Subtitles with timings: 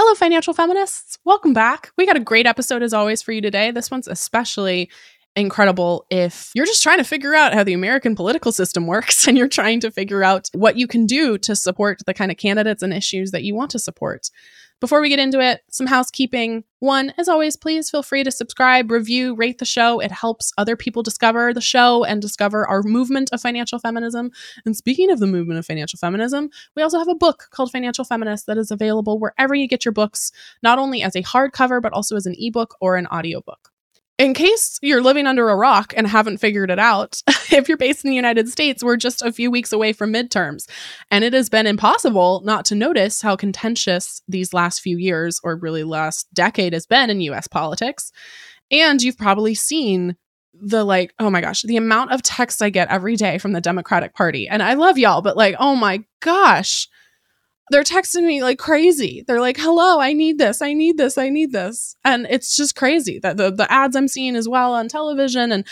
[0.00, 1.18] Hello, financial feminists.
[1.24, 1.90] Welcome back.
[1.98, 3.72] We got a great episode as always for you today.
[3.72, 4.88] This one's especially
[5.34, 9.36] incredible if you're just trying to figure out how the American political system works and
[9.36, 12.80] you're trying to figure out what you can do to support the kind of candidates
[12.80, 14.30] and issues that you want to support.
[14.80, 16.62] Before we get into it, some housekeeping.
[16.78, 19.98] One, as always, please feel free to subscribe, review, rate the show.
[19.98, 24.30] It helps other people discover the show and discover our movement of financial feminism.
[24.64, 28.04] And speaking of the movement of financial feminism, we also have a book called Financial
[28.04, 30.30] Feminist that is available wherever you get your books,
[30.62, 33.72] not only as a hardcover, but also as an ebook or an audiobook
[34.18, 38.04] in case you're living under a rock and haven't figured it out, if you're based
[38.04, 40.68] in the United States, we're just a few weeks away from midterms.
[41.10, 45.56] And it has been impossible not to notice how contentious these last few years, or
[45.56, 48.10] really last decade, has been in US politics.
[48.70, 50.16] And you've probably seen
[50.52, 53.60] the like, oh my gosh, the amount of texts I get every day from the
[53.60, 54.48] Democratic Party.
[54.48, 56.88] And I love y'all, but like, oh my gosh
[57.70, 59.24] they're texting me like crazy.
[59.26, 60.62] They're like, "Hello, I need this.
[60.62, 61.18] I need this.
[61.18, 64.74] I need this." And it's just crazy that the the ads I'm seeing as well
[64.74, 65.66] on television and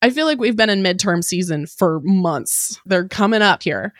[0.00, 2.80] I feel like we've been in midterm season for months.
[2.86, 3.92] They're coming up here.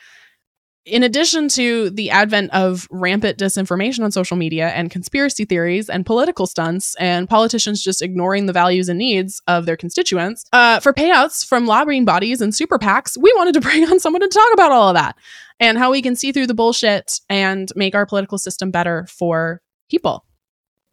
[0.89, 6.03] In addition to the advent of rampant disinformation on social media and conspiracy theories and
[6.03, 10.91] political stunts and politicians just ignoring the values and needs of their constituents, uh, for
[10.91, 14.51] payouts from lobbying bodies and super PACs, we wanted to bring on someone to talk
[14.53, 15.15] about all of that
[15.59, 19.61] and how we can see through the bullshit and make our political system better for
[19.91, 20.25] people.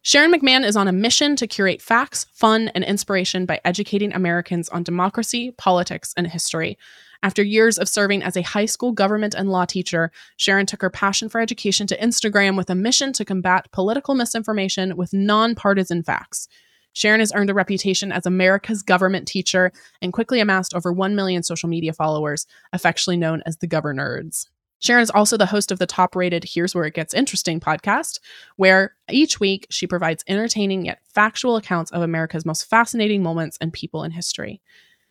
[0.03, 4.69] Sharon McMahon is on a mission to curate facts, fun, and inspiration by educating Americans
[4.69, 6.77] on democracy, politics, and history.
[7.27, 10.89] After years of serving as a high school government and law teacher, Sharon took her
[10.89, 16.47] passion for education to Instagram with a mission to combat political misinformation with nonpartisan facts.
[16.93, 21.43] Sharon has earned a reputation as America's government teacher and quickly amassed over 1 million
[21.43, 24.47] social media followers, affectionately known as the Governerds.
[24.79, 28.21] Sharon is also the host of the top rated Here's Where It Gets Interesting podcast,
[28.55, 33.73] where each week she provides entertaining yet factual accounts of America's most fascinating moments and
[33.73, 34.61] people in history.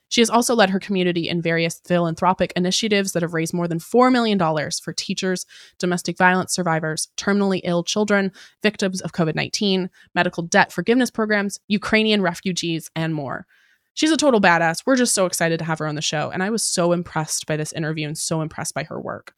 [0.09, 3.79] She has also led her community in various philanthropic initiatives that have raised more than
[3.79, 4.39] $4 million
[4.83, 5.47] for teachers,
[5.79, 12.23] domestic violence survivors, terminally ill children, victims of COVID 19, medical debt forgiveness programs, Ukrainian
[12.23, 13.47] refugees, and more.
[13.95, 14.83] She's a total badass.
[14.85, 16.31] We're just so excited to have her on the show.
[16.31, 19.35] And I was so impressed by this interview and so impressed by her work.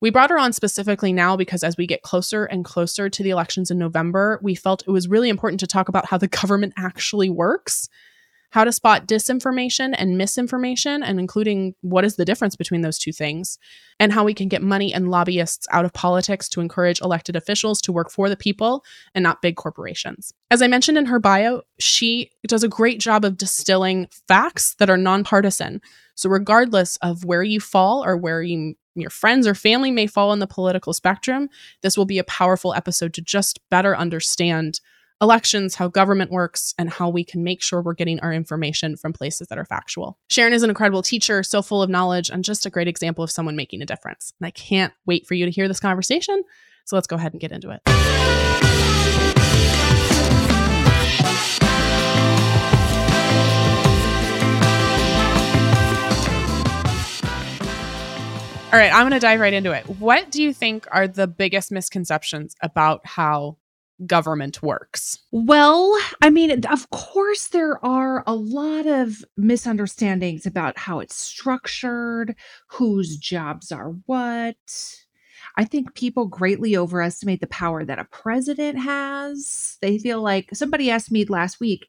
[0.00, 3.30] We brought her on specifically now because as we get closer and closer to the
[3.30, 6.72] elections in November, we felt it was really important to talk about how the government
[6.76, 7.88] actually works,
[8.50, 13.12] how to spot disinformation and misinformation, and including what is the difference between those two
[13.12, 13.58] things,
[13.98, 17.80] and how we can get money and lobbyists out of politics to encourage elected officials
[17.80, 18.84] to work for the people
[19.14, 20.32] and not big corporations.
[20.50, 24.90] As I mentioned in her bio, she does a great job of distilling facts that
[24.90, 25.80] are nonpartisan.
[26.16, 30.30] So, regardless of where you fall or where you your friends or family may fall
[30.30, 31.48] on the political spectrum,
[31.82, 34.80] this will be a powerful episode to just better understand
[35.20, 39.12] elections, how government works, and how we can make sure we're getting our information from
[39.12, 40.18] places that are factual.
[40.28, 43.30] Sharon is an incredible teacher, so full of knowledge, and just a great example of
[43.30, 44.32] someone making a difference.
[44.40, 46.42] And I can't wait for you to hear this conversation.
[46.86, 47.80] So let's go ahead and get into it.
[58.72, 59.84] All right, I'm going to dive right into it.
[59.98, 63.56] What do you think are the biggest misconceptions about how
[64.06, 65.18] government works?
[65.30, 72.34] Well, I mean, of course, there are a lot of misunderstandings about how it's structured,
[72.68, 74.56] whose jobs are what.
[75.56, 79.78] I think people greatly overestimate the power that a president has.
[79.82, 81.86] They feel like somebody asked me last week,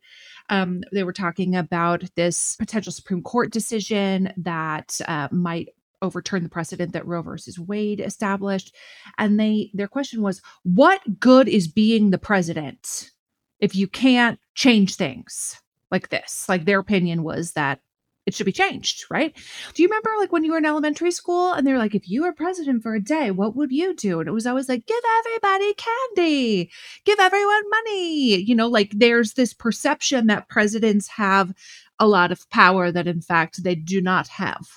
[0.50, 5.70] um, they were talking about this potential Supreme Court decision that uh, might
[6.02, 8.76] overturn the precedent that Roe versus Wade established.
[9.18, 13.12] And they their question was, what good is being the president
[13.60, 16.48] if you can't change things like this?
[16.50, 17.80] Like their opinion was that
[18.26, 19.36] it should be changed, right?
[19.74, 22.22] Do you remember like when you were in elementary school and they're like, if you
[22.22, 24.20] were president for a day, what would you do?
[24.20, 26.72] And it was always like, give everybody candy,
[27.04, 28.36] give everyone money.
[28.42, 31.54] You know, like there's this perception that presidents have
[32.00, 34.68] a lot of power that in fact they do not have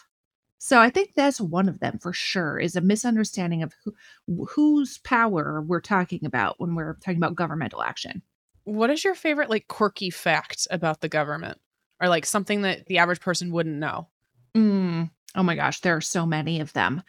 [0.65, 3.95] So I think that's one of them for sure is a misunderstanding of who,
[4.49, 8.23] whose power we're talking about when we're talking about governmental action.
[8.63, 11.59] What is your favorite like quirky fact about the government
[12.01, 14.09] or like something that the average person wouldn't know?
[14.57, 17.03] Mm, oh my gosh, there are so many of them.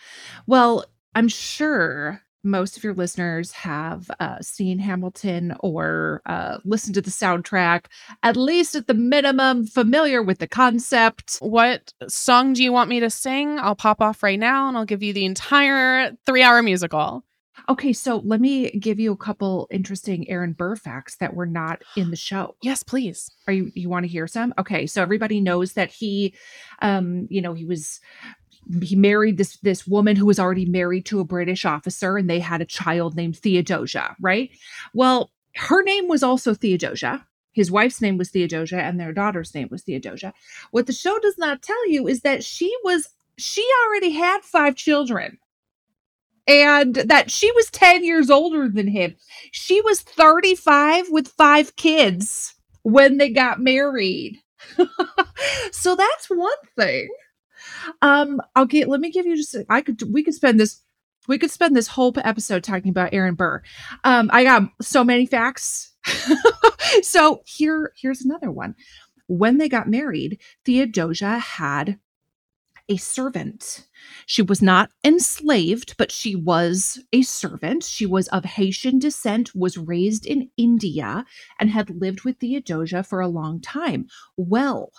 [0.45, 0.83] Well,
[1.15, 7.09] I'm sure most of your listeners have uh, seen Hamilton or uh, listened to the
[7.09, 7.85] soundtrack,
[8.23, 11.37] at least at the minimum, familiar with the concept.
[11.39, 13.59] What song do you want me to sing?
[13.59, 17.25] I'll pop off right now and I'll give you the entire three hour musical.
[17.67, 21.81] Okay, so let me give you a couple interesting Aaron Burr facts that were not
[21.95, 22.55] in the show.
[22.61, 23.31] Yes, please.
[23.47, 24.53] Are you you want to hear some?
[24.59, 26.35] Okay, so everybody knows that he
[26.81, 28.01] um, you know, he was
[28.81, 32.39] he married this this woman who was already married to a British officer and they
[32.39, 34.49] had a child named Theodosia, right?
[34.93, 37.25] Well, her name was also Theodosia.
[37.53, 40.33] His wife's name was Theodosia and their daughter's name was Theodosia.
[40.71, 44.75] What the show does not tell you is that she was she already had five
[44.75, 45.37] children
[46.47, 49.15] and that she was 10 years older than him.
[49.51, 54.39] She was 35 with five kids when they got married.
[55.71, 57.09] so that's one thing.
[58.01, 58.87] Um, I'll get.
[58.87, 59.55] Let me give you just.
[59.69, 60.01] I could.
[60.11, 60.81] We could spend this.
[61.27, 63.61] We could spend this whole episode talking about Aaron Burr.
[64.03, 65.91] Um, I got so many facts.
[67.01, 68.75] so here, here's another one.
[69.27, 71.99] When they got married, Theodosia had
[72.87, 73.87] a servant.
[74.25, 77.83] She was not enslaved, but she was a servant.
[77.83, 81.25] She was of Haitian descent, was raised in India,
[81.59, 84.07] and had lived with Theodosia for a long time.
[84.37, 84.91] Well,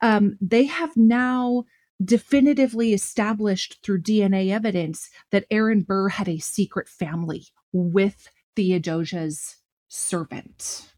[0.00, 1.64] um, they have now
[2.04, 9.56] definitively established through DNA evidence that Aaron Burr had a secret family with Theodosia's
[9.88, 10.92] servant.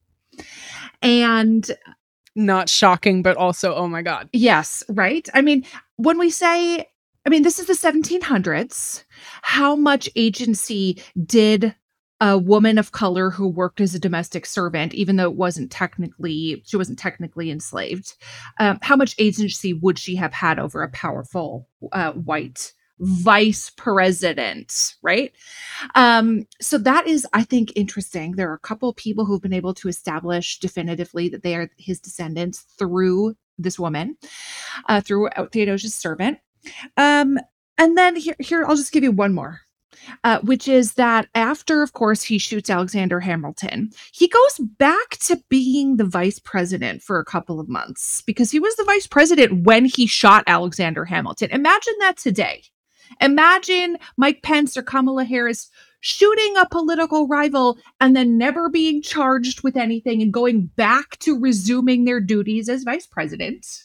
[1.01, 1.71] And
[2.35, 4.29] not shocking, but also, oh my God.
[4.33, 5.29] Yes, right?
[5.35, 5.65] I mean,
[5.97, 6.89] when we say,
[7.27, 9.05] I mean, this is the 1700s,
[9.43, 11.75] how much agency did
[12.23, 16.63] a woman of color who worked as a domestic servant, even though it wasn't technically,
[16.65, 18.15] she wasn't technically enslaved.
[18.61, 24.95] Um, how much agency would she have had over a powerful uh, white vice president,
[25.03, 25.33] right?
[25.97, 28.37] Um, so that is, I think, interesting.
[28.37, 31.99] There are a couple people who've been able to establish definitively that they are his
[31.99, 34.17] descendants through this woman,
[34.89, 36.39] uh, through Theodosia's servant.
[36.97, 37.41] Um,
[37.79, 39.63] and then here, here, I'll just give you one more
[40.25, 45.43] uh, which is that after, of course, he shoots Alexander Hamilton, he goes back to
[45.49, 49.65] being the vice president for a couple of months because he was the vice president
[49.65, 51.51] when he shot Alexander Hamilton.
[51.51, 52.63] Imagine that today.
[53.21, 59.63] Imagine Mike Pence or Kamala Harris shooting a political rival and then never being charged
[59.63, 63.85] with anything and going back to resuming their duties as vice president.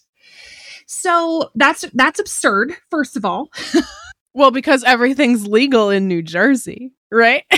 [0.87, 3.49] So that's that's absurd, first of all.
[4.37, 7.43] Well, because everything's legal in New Jersey, right?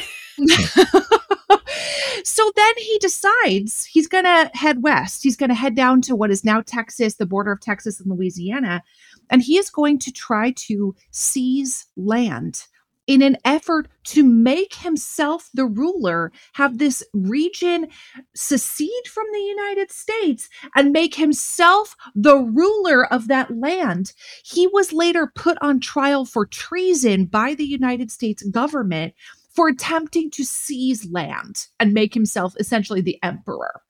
[2.24, 5.22] so then he decides he's going to head west.
[5.22, 8.10] He's going to head down to what is now Texas, the border of Texas and
[8.10, 8.82] Louisiana.
[9.30, 12.64] And he is going to try to seize land
[13.10, 17.88] in an effort to make himself the ruler, have this region
[18.36, 24.14] secede from the United States and make himself the ruler of that land.
[24.46, 29.16] He was later put on trial for treason by the United States government
[29.56, 33.82] for attempting to seize land and make himself essentially the emperor.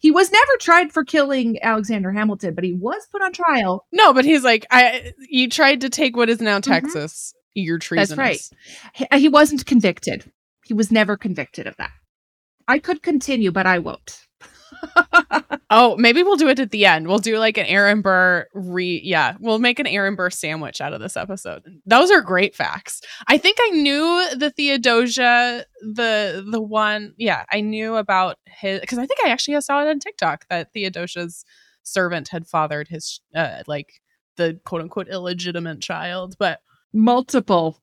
[0.00, 3.86] He was never tried for killing Alexander Hamilton, but he was put on trial.
[3.92, 6.72] No, but he's like, I you tried to take what is now mm-hmm.
[6.72, 8.08] Texas you're treasonous.
[8.08, 8.92] That's right.
[8.94, 10.30] He, uh, he wasn't convicted.
[10.64, 11.90] He was never convicted of that.
[12.66, 14.28] I could continue, but I won't.
[15.70, 17.08] oh, maybe we'll do it at the end.
[17.08, 20.92] We'll do like an Aaron Burr re yeah, we'll make an Aaron Burr sandwich out
[20.92, 21.62] of this episode.
[21.86, 23.00] Those are great facts.
[23.26, 28.98] I think I knew the Theodosia, the the one, yeah, I knew about his because
[28.98, 31.44] I think I actually saw it on TikTok that Theodosia's
[31.82, 33.88] servant had fathered his uh like
[34.36, 36.36] the quote unquote illegitimate child.
[36.38, 36.60] But
[36.92, 37.80] multiple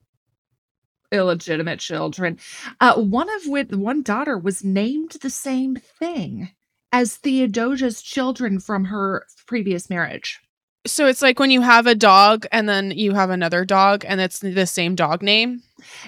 [1.12, 2.38] illegitimate children.
[2.80, 6.50] Uh, one of which, one daughter was named the same thing
[6.92, 10.40] as Theodosia's children from her previous marriage.
[10.86, 14.20] So it's like when you have a dog and then you have another dog and
[14.20, 15.62] it's the same dog name.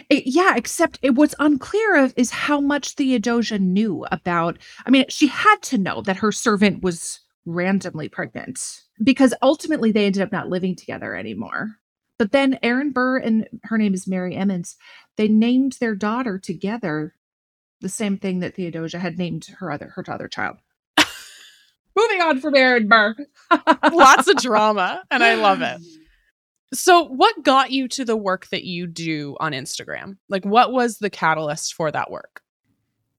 [0.09, 4.57] It, yeah, except it, what's unclear of is how much Theodosia knew about.
[4.87, 10.07] I mean, she had to know that her servant was randomly pregnant because ultimately they
[10.07, 11.71] ended up not living together anymore.
[12.19, 14.77] But then Aaron Burr and her name is Mary Emmons,
[15.17, 17.15] they named their daughter together
[17.81, 20.57] the same thing that Theodosia had named her other her other child.
[21.97, 23.15] Moving on from Aaron Burr.
[23.93, 25.81] Lots of drama, and I love it.
[26.75, 30.19] So, what got you to the work that you do on Instagram?
[30.29, 32.43] Like, what was the catalyst for that work?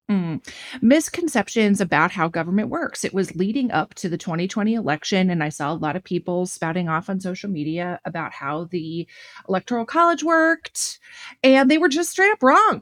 [0.09, 0.43] Mm.
[0.81, 3.05] Misconceptions about how government works.
[3.05, 6.47] It was leading up to the 2020 election, and I saw a lot of people
[6.47, 9.07] spouting off on social media about how the
[9.47, 10.99] Electoral College worked,
[11.43, 12.81] and they were just straight up wrong.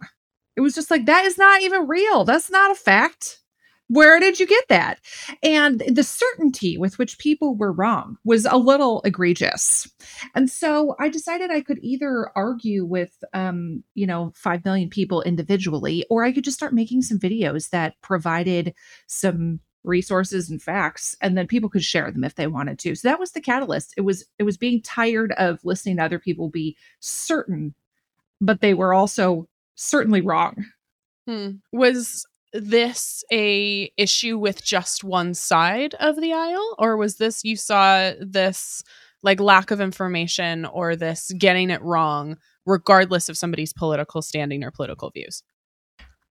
[0.55, 2.23] It was just like, that is not even real.
[2.23, 3.41] That's not a fact
[3.89, 4.99] where did you get that?
[5.41, 9.89] And the certainty with which people were wrong was a little egregious.
[10.35, 15.21] And so I decided I could either argue with, um, you know, 5 million people
[15.21, 18.73] individually, or I could just start making some videos that provided
[19.07, 23.07] some resources and facts and then people could share them if they wanted to so
[23.07, 26.49] that was the catalyst it was it was being tired of listening to other people
[26.49, 27.73] be certain
[28.41, 30.65] but they were also certainly wrong
[31.25, 31.51] hmm.
[31.71, 37.55] was this a issue with just one side of the aisle or was this you
[37.55, 38.83] saw this
[39.23, 44.71] like lack of information or this getting it wrong regardless of somebody's political standing or
[44.71, 45.43] political views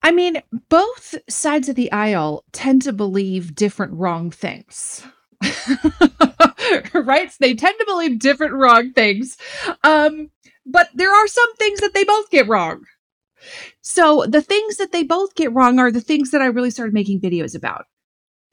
[0.06, 5.04] I mean, both sides of the aisle tend to believe different wrong things.
[6.94, 7.32] right?
[7.40, 9.36] They tend to believe different wrong things.
[9.84, 10.30] Um,
[10.64, 12.84] but there are some things that they both get wrong.
[13.82, 16.94] So the things that they both get wrong are the things that I really started
[16.94, 17.86] making videos about.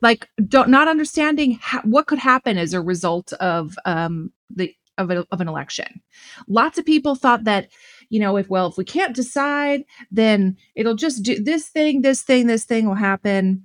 [0.00, 5.10] Like don't not understanding ha- what could happen as a result of um the of,
[5.10, 6.02] a, of an election.
[6.48, 7.68] Lots of people thought that
[8.10, 12.22] you know if well if we can't decide then it'll just do this thing this
[12.22, 13.64] thing this thing will happen.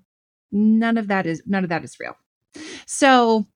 [0.51, 2.15] None of that is none of that is real.
[2.85, 3.47] So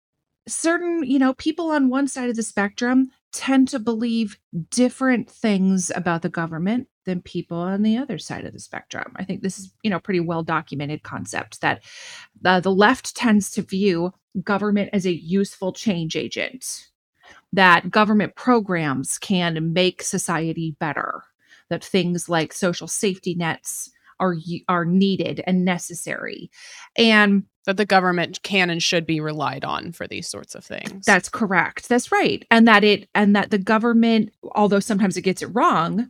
[0.47, 4.37] certain, you know, people on one side of the spectrum tend to believe
[4.69, 9.13] different things about the government than people on the other side of the spectrum.
[9.15, 11.83] I think this is, you know, pretty well documented concept that
[12.45, 16.89] uh, the left tends to view government as a useful change agent,
[17.53, 21.23] that government programs can make society better,
[21.69, 24.35] that things like social safety nets are
[24.67, 26.51] are needed and necessary.
[26.95, 31.05] And that the government can and should be relied on for these sorts of things.
[31.05, 31.89] That's correct.
[31.89, 32.45] That's right.
[32.49, 36.09] And that it and that the government although sometimes it gets it wrong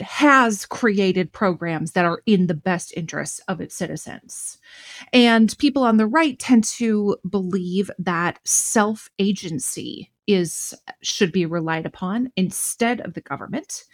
[0.00, 4.58] has created programs that are in the best interests of its citizens.
[5.12, 11.86] And people on the right tend to believe that self agency is should be relied
[11.86, 13.84] upon instead of the government.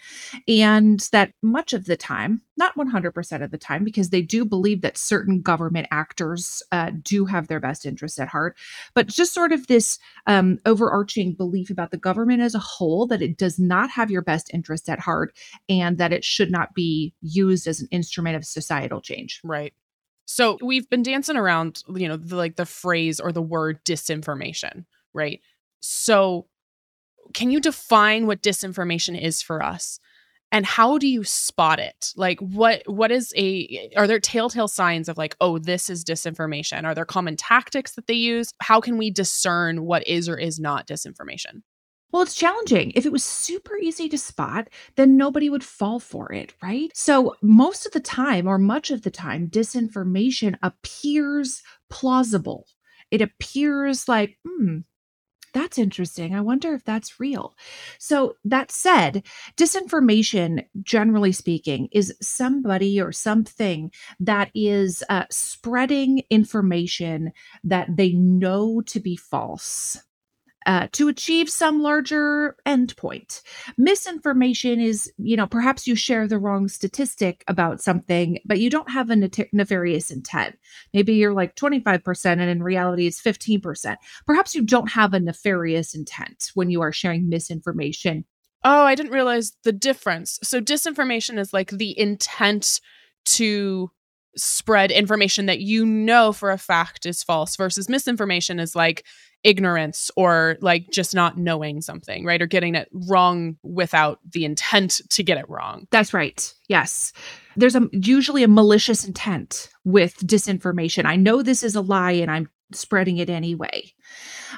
[0.49, 4.81] And that much of the time not 100% of the time because they do believe
[4.83, 8.57] that certain government actors uh, do have their best interests at heart
[8.95, 13.23] but just sort of this um, overarching belief about the government as a whole that
[13.23, 15.37] it does not have your best interest at heart
[15.69, 19.41] and that it should not be used as an instrument of societal change.
[19.45, 19.73] Right.
[20.27, 24.85] So we've been dancing around you know the, like the phrase or the word disinformation
[25.13, 25.41] right
[25.87, 26.47] so,
[27.35, 30.01] can you define what disinformation is for us?
[30.51, 32.13] And how do you spot it?
[32.17, 36.85] Like what what is a are there telltale signs of like, oh, this is disinformation?
[36.85, 38.53] Are there common tactics that they use?
[38.61, 41.63] How can we discern what is or is not disinformation?
[42.13, 42.93] Well, it's challenging.
[42.95, 46.91] If it was super easy to spot, then nobody would fall for it, right?
[46.95, 52.69] So, most of the time, or much of the time, disinformation appears plausible.
[53.11, 54.79] It appears like, hmm,
[55.55, 56.35] that's interesting.
[56.35, 57.57] I wonder if that's real.
[57.99, 59.23] So, that said,
[59.57, 67.33] disinformation, generally speaking, is somebody or something that is uh, spreading information
[67.63, 69.99] that they know to be false
[70.67, 73.43] uh, to achieve some larger endpoint.
[73.77, 78.91] Misinformation is, you know, perhaps you share the wrong statistic about something, but you don't
[78.91, 79.17] have a
[79.53, 80.57] nefarious intent.
[80.93, 83.97] Maybe you're like 25%, and in reality, it's 15%.
[84.27, 88.25] Perhaps you don't have a nefarious intent when you are sharing misinformation.
[88.65, 90.39] Oh, I didn't realize the difference.
[90.43, 92.81] So, disinformation is like the intent
[93.27, 93.91] to
[94.37, 99.05] spread information that you know for a fact is false versus misinformation is like
[99.45, 102.43] ignorance or like just not knowing something, right?
[102.43, 105.87] Or getting it wrong without the intent to get it wrong.
[105.91, 106.53] That's right.
[106.69, 107.13] Yes.
[107.57, 111.05] There's a usually a malicious intent with disinformation.
[111.05, 113.93] I know this is a lie and I'm spreading it anyway.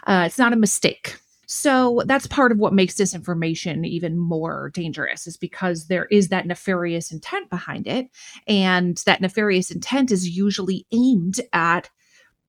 [0.06, 1.16] Uh, it's not a mistake.
[1.48, 6.46] So that's part of what makes disinformation even more dangerous is because there is that
[6.46, 8.08] nefarious intent behind it.
[8.48, 11.88] And that nefarious intent is usually aimed at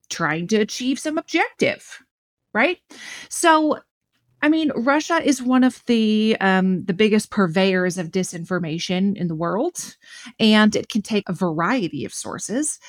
[0.09, 1.99] trying to achieve some objective,
[2.53, 2.77] right?
[3.29, 3.79] So
[4.41, 9.35] I mean, Russia is one of the um, the biggest purveyors of disinformation in the
[9.35, 9.97] world,
[10.39, 12.79] and it can take a variety of sources.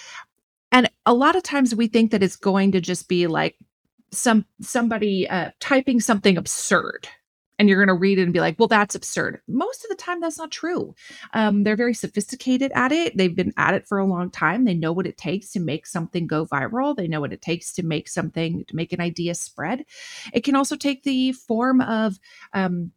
[0.71, 3.57] And a lot of times we think that it's going to just be like
[4.11, 7.09] some somebody uh, typing something absurd
[7.59, 9.41] and you're going to read it and be like, well, that's absurd.
[9.49, 10.95] Most of the time, that's not true.
[11.35, 13.17] Um, they're very sophisticated at it.
[13.17, 14.65] They've been at it for a long time.
[14.65, 16.97] They know what it takes to make something go viral.
[16.97, 19.85] They know what it takes to make something, to make an idea spread.
[20.33, 22.19] It can also take the form of
[22.53, 22.93] um,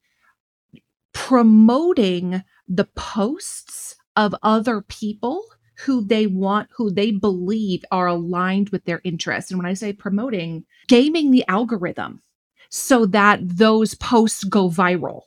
[1.13, 5.43] promoting the posts of other people
[5.85, 9.49] who they want, who they believe are aligned with their interests.
[9.49, 12.21] And when I say promoting, gaming the algorithm
[12.71, 15.23] so that those posts go viral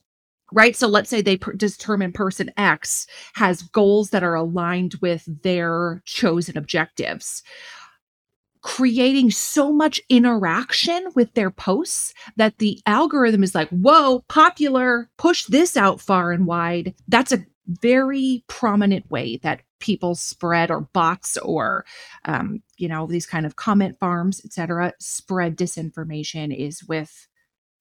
[0.55, 0.77] right?
[0.77, 6.01] So let's say they per- determine person X has goals that are aligned with their
[6.07, 7.43] chosen objectives.
[8.63, 15.45] Creating so much interaction with their posts that the algorithm is like, whoa, popular, push
[15.47, 16.95] this out far and wide.
[17.09, 21.85] That's a very prominent way that people spread or bots or
[22.27, 27.27] um, you know these kind of comment farms etc spread disinformation is with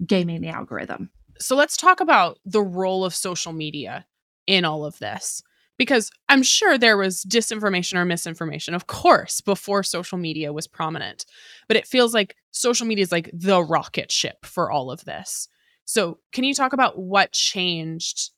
[0.06, 1.10] gaming the algorithm.
[1.40, 4.06] So let's talk about the role of social media
[4.48, 5.42] in all of this.
[5.78, 11.26] Because I'm sure there was disinformation or misinformation, of course, before social media was prominent.
[11.68, 15.48] But it feels like social media is like the rocket ship for all of this.
[15.86, 18.30] So, can you talk about what changed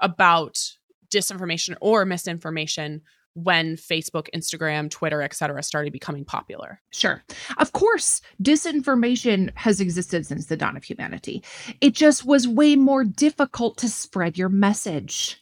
[0.00, 0.58] about
[1.10, 3.02] disinformation or misinformation
[3.42, 6.80] when Facebook, Instagram, Twitter, etc., started becoming popular?
[6.90, 7.22] Sure.
[7.58, 11.42] Of course, disinformation has existed since the dawn of humanity.
[11.80, 15.40] It just was way more difficult to spread your message.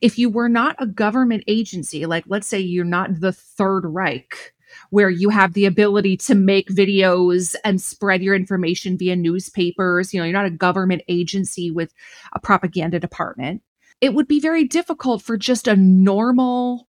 [0.00, 4.54] If you were not a government agency, like let's say you're not the Third Reich,
[4.90, 10.20] where you have the ability to make videos and spread your information via newspapers, you
[10.20, 11.92] know, you're not a government agency with
[12.32, 13.62] a propaganda department.
[14.00, 16.88] It would be very difficult for just a normal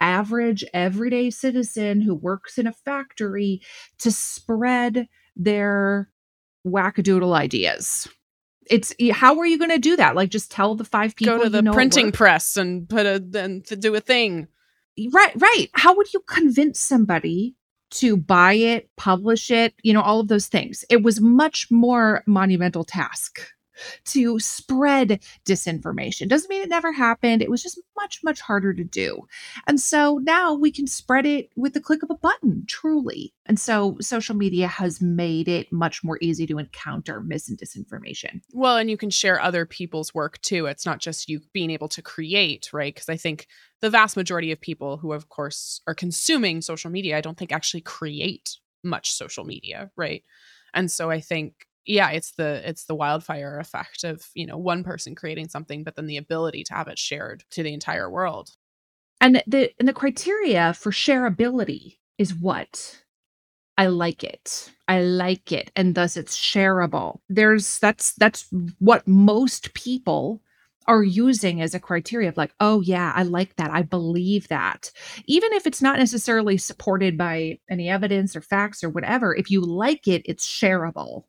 [0.00, 3.60] average everyday citizen who works in a factory
[3.98, 6.10] to spread their
[6.66, 8.08] wackadoodle ideas.
[8.68, 10.14] It's how are you going to do that?
[10.14, 13.62] Like just tell the five people go to the printing press and put a then
[13.66, 14.48] to do a thing.
[15.12, 15.68] Right right.
[15.72, 17.56] How would you convince somebody
[17.92, 20.84] to buy it publish it you know all of those things?
[20.88, 23.40] It was much more monumental task
[24.06, 26.28] to spread disinformation.
[26.28, 27.42] Doesn't mean it never happened.
[27.42, 29.26] It was just much, much harder to do.
[29.66, 33.32] And so now we can spread it with the click of a button, truly.
[33.46, 38.40] And so social media has made it much more easy to encounter mis and disinformation.
[38.52, 40.66] Well, and you can share other people's work too.
[40.66, 42.94] It's not just you being able to create, right?
[42.94, 43.46] Because I think
[43.80, 47.52] the vast majority of people who, of course, are consuming social media, I don't think
[47.52, 50.22] actually create much social media, right?
[50.74, 54.84] And so I think yeah it's the it's the wildfire effect of you know one
[54.84, 58.50] person creating something but then the ability to have it shared to the entire world.
[59.20, 63.02] And the and the criteria for shareability is what?
[63.78, 64.70] I like it.
[64.88, 67.20] I like it and thus it's shareable.
[67.28, 68.46] There's that's that's
[68.78, 70.42] what most people
[70.86, 73.70] are using as a criteria of like oh yeah i like that.
[73.70, 74.90] I believe that.
[75.26, 79.60] Even if it's not necessarily supported by any evidence or facts or whatever if you
[79.60, 81.24] like it it's shareable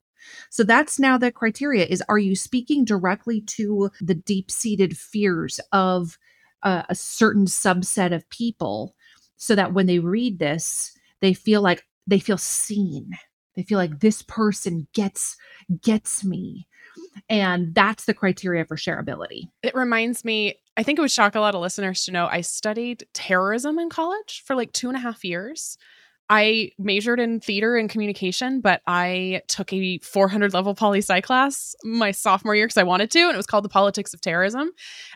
[0.50, 6.17] so that's now the criteria is are you speaking directly to the deep-seated fears of
[6.63, 8.96] uh, a certain subset of people
[9.38, 13.12] so that when they read this they feel like they feel seen.
[13.56, 15.38] They feel like this person gets
[15.82, 16.67] gets me.
[17.30, 19.44] And that's the criteria for shareability.
[19.63, 22.41] It reminds me, I think it would shock a lot of listeners to know I
[22.41, 25.78] studied terrorism in college for like two and a half years.
[26.34, 31.76] I majored in theater and communication, but I took a 400 level poli sci class
[31.84, 34.72] my sophomore year because I wanted to, and it was called the politics of terrorism,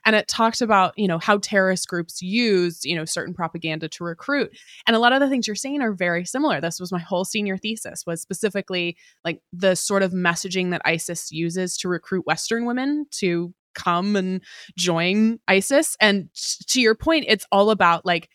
[0.05, 4.03] and it talked about you know how terrorist groups use you know certain propaganda to
[4.03, 4.51] recruit,
[4.85, 6.59] and a lot of the things you're saying are very similar.
[6.59, 11.31] This was my whole senior thesis was specifically like the sort of messaging that ISIS
[11.31, 14.41] uses to recruit Western women to come and
[14.77, 16.27] join ISIS, and
[16.67, 18.27] to your point, it's all about like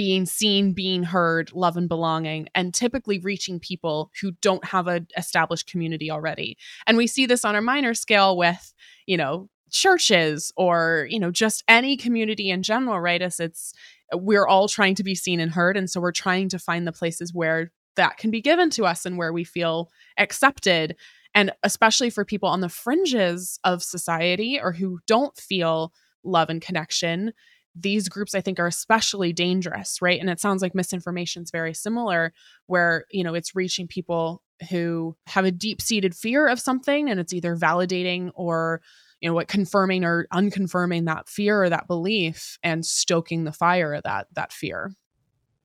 [0.00, 5.06] being seen, being heard, love and belonging, and typically reaching people who don't have an
[5.18, 6.56] established community already.
[6.86, 8.72] And we see this on a minor scale with,
[9.04, 13.20] you know, churches or, you know, just any community in general, right?
[13.20, 13.74] As it's,
[14.14, 15.76] we're all trying to be seen and heard.
[15.76, 19.04] And so we're trying to find the places where that can be given to us
[19.04, 20.96] and where we feel accepted.
[21.34, 25.92] And especially for people on the fringes of society or who don't feel
[26.24, 27.34] love and connection,
[27.74, 30.20] these groups I think are especially dangerous, right?
[30.20, 32.32] And it sounds like misinformation is very similar,
[32.66, 37.18] where, you know, it's reaching people who have a deep seated fear of something and
[37.18, 38.82] it's either validating or,
[39.20, 43.94] you know, what confirming or unconfirming that fear or that belief and stoking the fire
[43.94, 44.92] of that that fear.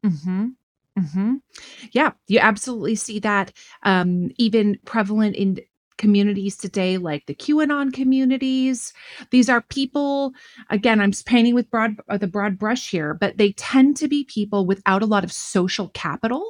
[0.06, 0.48] Mm-hmm.
[0.98, 1.34] Mm-hmm.
[1.92, 3.52] Yeah, you absolutely see that
[3.84, 5.60] um, even prevalent in
[5.98, 8.94] communities today, like the QAnon communities.
[9.32, 10.34] These are people,
[10.70, 14.24] again, I'm painting with broad uh, the broad brush here, but they tend to be
[14.24, 16.46] people without a lot of social capital.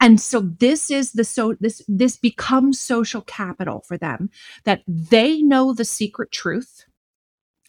[0.00, 4.30] And so this is the so this this becomes social capital for them
[4.64, 6.84] that they know the secret truth.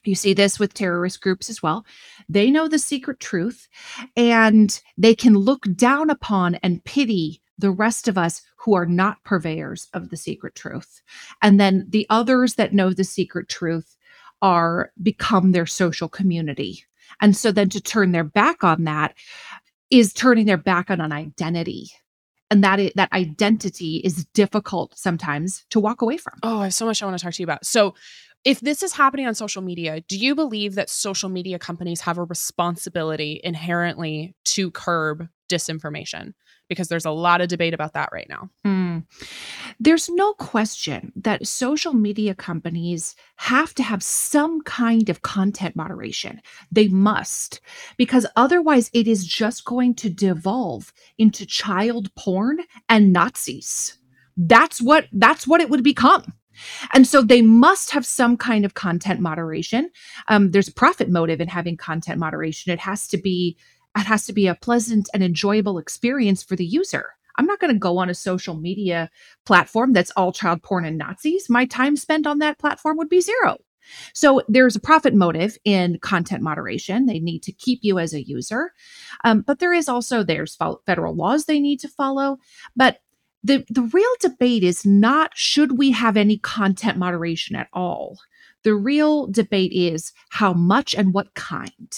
[0.03, 1.85] You see this with terrorist groups as well.
[2.29, 3.67] They know the secret truth
[4.15, 9.23] and they can look down upon and pity the rest of us who are not
[9.23, 11.01] purveyors of the secret truth.
[11.41, 13.95] And then the others that know the secret truth
[14.41, 16.83] are become their social community.
[17.21, 19.15] And so then to turn their back on that
[19.89, 21.89] is turning their back on an identity.
[22.49, 26.33] And that is, that identity is difficult sometimes to walk away from.
[26.43, 27.65] Oh, I have so much I want to talk to you about.
[27.65, 27.95] So
[28.45, 32.17] if this is happening on social media, do you believe that social media companies have
[32.17, 36.33] a responsibility inherently to curb disinformation?
[36.69, 38.49] Because there's a lot of debate about that right now.
[38.65, 39.05] Mm.
[39.79, 46.41] There's no question that social media companies have to have some kind of content moderation.
[46.71, 47.61] They must,
[47.97, 53.97] because otherwise it is just going to devolve into child porn and Nazis.
[54.35, 56.33] That's what that's what it would become.
[56.93, 59.91] And so they must have some kind of content moderation.
[60.27, 62.71] Um, there's a profit motive in having content moderation.
[62.71, 63.57] It has to be
[63.97, 67.11] it has to be a pleasant and enjoyable experience for the user.
[67.37, 69.09] I'm not going to go on a social media
[69.45, 71.49] platform that's all child porn and Nazis.
[71.49, 73.57] My time spent on that platform would be zero.
[74.13, 77.05] So there's a profit motive in content moderation.
[77.05, 78.71] They need to keep you as a user.
[79.23, 82.37] Um, but there is also there's federal laws they need to follow.
[82.75, 82.99] But
[83.43, 88.17] the, the real debate is not should we have any content moderation at all.
[88.63, 91.97] The real debate is how much and what kind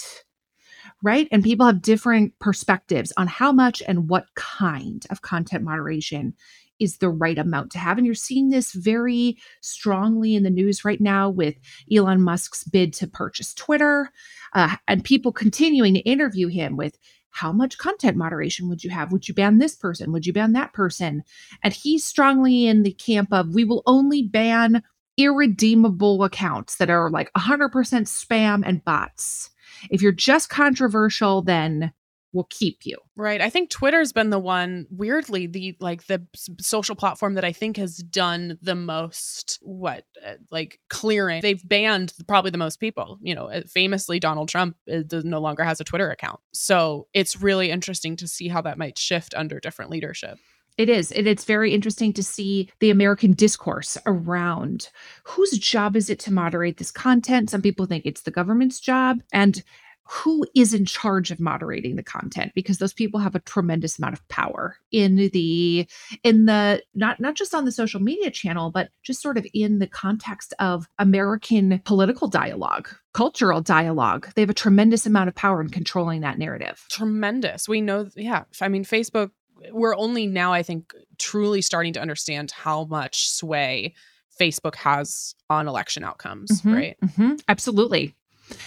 [1.02, 1.28] right?
[1.30, 6.34] And people have different perspectives on how much and what kind of content moderation
[6.78, 7.98] is the right amount to have.
[7.98, 11.54] And you're seeing this very strongly in the news right now with
[11.94, 14.10] Elon Musk's bid to purchase Twitter
[14.54, 16.98] uh, and people continuing to interview him with
[17.32, 19.12] how much content moderation would you have?
[19.12, 20.10] Would you ban this person?
[20.12, 21.22] Would you ban that person?
[21.62, 24.82] And he's strongly in the camp of we will only ban
[25.16, 29.50] irredeemable accounts that are like 100% spam and bots.
[29.90, 31.92] If you're just controversial, then
[32.32, 32.96] we'll keep you.
[33.16, 33.40] Right.
[33.40, 36.24] I think Twitter's been the one weirdly the like the
[36.60, 41.42] social platform that I think has done the most what uh, like clearing.
[41.42, 45.40] They've banned probably the most people, you know, uh, famously Donald Trump is, uh, no
[45.40, 46.40] longer has a Twitter account.
[46.52, 50.38] So, it's really interesting to see how that might shift under different leadership.
[50.80, 51.12] It is.
[51.12, 54.88] And it's very interesting to see the American discourse around
[55.24, 57.50] whose job is it to moderate this content.
[57.50, 59.20] Some people think it's the government's job.
[59.30, 59.62] And
[60.08, 64.14] who is in charge of moderating the content because those people have a tremendous amount
[64.14, 65.86] of power in the
[66.24, 69.78] in the not not just on the social media channel but just sort of in
[69.78, 75.60] the context of american political dialogue cultural dialogue they have a tremendous amount of power
[75.60, 79.30] in controlling that narrative tremendous we know yeah i mean facebook
[79.70, 83.94] we're only now, I think, truly starting to understand how much sway
[84.40, 86.96] Facebook has on election outcomes, mm-hmm, right?
[87.04, 88.14] Mm-hmm, absolutely.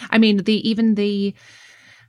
[0.10, 1.34] I mean, the even the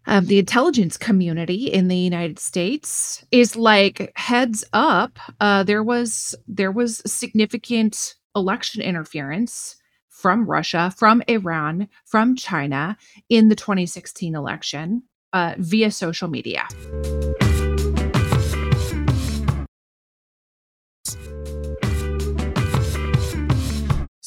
[0.06, 5.18] um, the intelligence community in the United States is like heads up.
[5.40, 9.76] Uh, there was there was significant election interference
[10.08, 12.96] from Russia, from Iran, from China
[13.28, 16.66] in the 2016 election uh, via social media.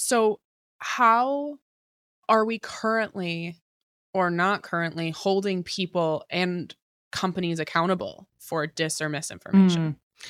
[0.08, 0.40] So,
[0.78, 1.58] how
[2.30, 3.58] are we currently
[4.14, 6.74] or not currently holding people and
[7.12, 9.98] companies accountable for dis or misinformation?
[10.00, 10.30] Mm.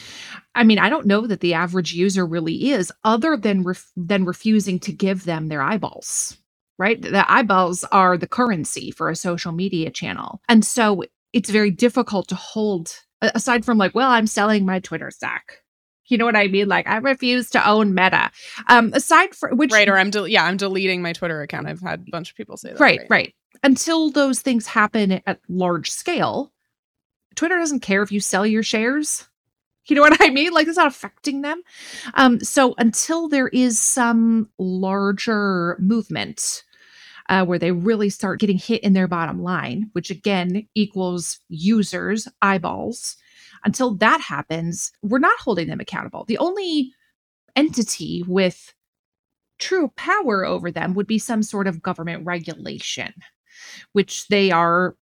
[0.56, 4.26] I mean, I don't know that the average user really is, other than ref- than
[4.26, 6.38] refusing to give them their eyeballs.
[6.80, 11.70] Right, the eyeballs are the currency for a social media channel, and so it's very
[11.70, 12.96] difficult to hold.
[13.22, 15.62] Aside from like, well, I'm selling my Twitter stock.
[16.08, 16.68] You know what I mean?
[16.68, 18.32] Like I refuse to own Meta.
[18.68, 19.88] Um, aside from which, right?
[19.88, 21.68] Or I'm de- yeah, I'm deleting my Twitter account.
[21.68, 22.80] I've had a bunch of people say that.
[22.80, 23.36] Right, right, right.
[23.64, 26.52] Until those things happen at large scale,
[27.36, 29.28] Twitter doesn't care if you sell your shares.
[29.88, 30.52] You know what I mean?
[30.52, 31.62] Like it's not affecting them.
[32.16, 36.64] Um, so until there is some larger movement
[37.30, 42.28] uh, where they really start getting hit in their bottom line, which again equals users,
[42.42, 43.18] eyeballs,
[43.64, 46.26] until that happens, we're not holding them accountable.
[46.26, 46.92] The only
[47.56, 48.74] entity with
[49.60, 53.14] true power over them would be some sort of government regulation,
[53.94, 54.96] which they are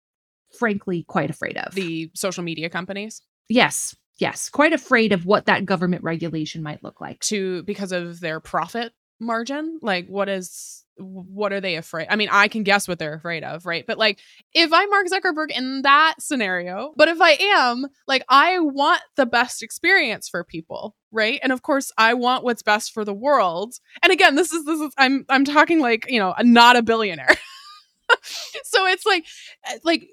[0.59, 1.75] frankly quite afraid of.
[1.75, 3.23] The social media companies?
[3.49, 3.97] Yes.
[4.19, 7.19] Yes, quite afraid of what that government regulation might look like.
[7.21, 9.79] To because of their profit margin?
[9.83, 12.07] Like what is what are they afraid?
[12.11, 13.85] I mean, I can guess what they're afraid of, right?
[13.87, 14.21] But like
[14.53, 19.27] if I'm Mark Zuckerberg in that scenario, but if I am, like I want the
[19.27, 21.41] best experience for people, right?
[21.43, 23.75] And of course, I want what's best for the world.
[24.03, 27.29] And again, this is this is I'm I'm talking like, you know, not a billionaire.
[28.65, 29.27] so it's like
[29.67, 30.09] eh, like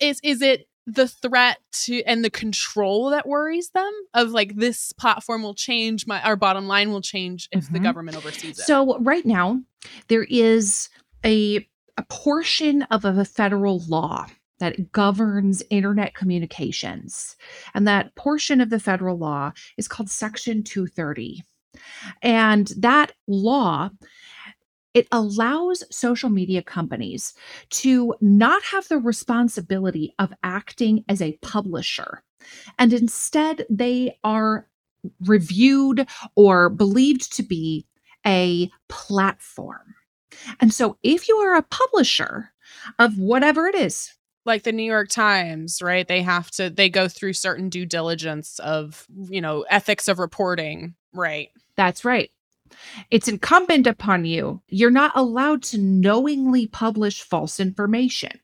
[0.00, 4.92] is is it the threat to and the control that worries them of like this
[4.92, 7.74] platform will change my our bottom line will change if mm-hmm.
[7.74, 8.62] the government oversees it.
[8.62, 9.60] So right now
[10.08, 10.88] there is
[11.24, 11.66] a
[11.98, 14.26] a portion of a federal law
[14.58, 17.36] that governs internet communications.
[17.74, 21.42] And that portion of the federal law is called Section 230.
[22.22, 23.90] And that law
[24.94, 27.34] it allows social media companies
[27.70, 32.22] to not have the responsibility of acting as a publisher.
[32.78, 34.68] And instead, they are
[35.24, 37.86] reviewed or believed to be
[38.26, 39.94] a platform.
[40.60, 42.52] And so, if you are a publisher
[42.98, 44.12] of whatever it is,
[44.44, 46.06] like the New York Times, right?
[46.06, 50.94] They have to, they go through certain due diligence of, you know, ethics of reporting,
[51.12, 51.50] right?
[51.76, 52.30] That's right.
[53.10, 54.60] It's incumbent upon you.
[54.68, 58.40] You're not allowed to knowingly publish false information.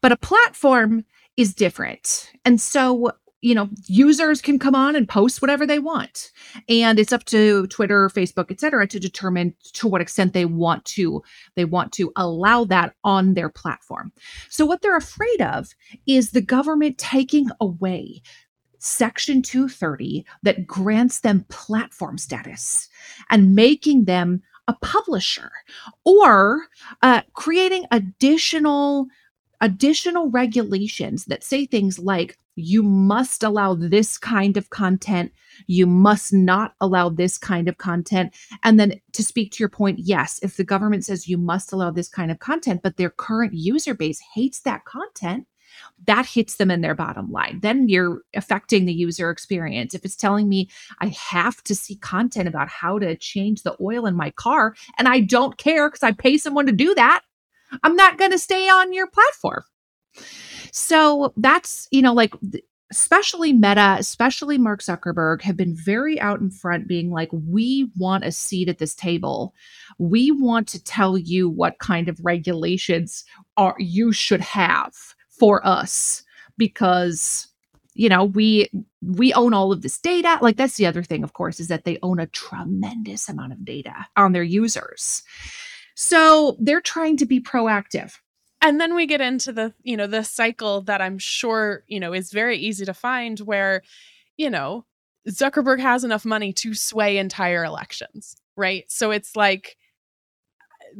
[0.00, 1.04] But a platform
[1.36, 2.32] is different.
[2.44, 6.32] And so, you know, users can come on and post whatever they want.
[6.68, 11.22] And it's up to Twitter, Facebook, etc., to determine to what extent they want to
[11.54, 14.12] they want to allow that on their platform.
[14.48, 15.68] So what they're afraid of
[16.06, 18.22] is the government taking away
[18.78, 22.88] Section 230 that grants them platform status
[23.30, 25.50] and making them a publisher
[26.04, 26.66] or
[27.02, 29.06] uh, creating additional
[29.60, 35.32] additional regulations that say things like you must allow this kind of content.
[35.66, 38.34] You must not allow this kind of content.
[38.64, 41.90] And then to speak to your point yes if the government says you must allow
[41.90, 45.46] this kind of content but their current user base hates that content
[46.06, 47.60] that hits them in their bottom line.
[47.60, 49.94] Then you're affecting the user experience.
[49.94, 50.68] If it's telling me
[51.00, 55.08] I have to see content about how to change the oil in my car and
[55.08, 57.22] I don't care because I pay someone to do that,
[57.82, 59.62] I'm not going to stay on your platform.
[60.72, 62.32] So that's, you know, like
[62.90, 68.24] especially Meta, especially Mark Zuckerberg, have been very out in front, being like, we want
[68.24, 69.54] a seat at this table.
[69.98, 73.24] We want to tell you what kind of regulations
[73.56, 74.94] are you should have
[75.38, 76.22] for us
[76.56, 77.48] because
[77.94, 78.70] you know we
[79.02, 80.38] we own all of this data.
[80.40, 83.64] Like that's the other thing of course is that they own a tremendous amount of
[83.64, 85.22] data on their users.
[85.94, 88.14] So they're trying to be proactive.
[88.60, 92.12] And then we get into the you know the cycle that i'm sure you know
[92.12, 93.82] is very easy to find where
[94.36, 94.84] you know
[95.28, 98.84] zuckerberg has enough money to sway entire elections right?
[98.90, 99.76] So it's like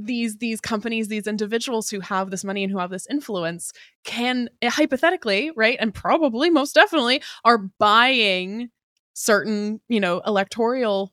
[0.04, 3.72] these these companies these individuals who have this money and who have this influence
[4.04, 8.70] can eh, hypothetically right and probably most definitely are buying
[9.14, 11.12] certain you know electoral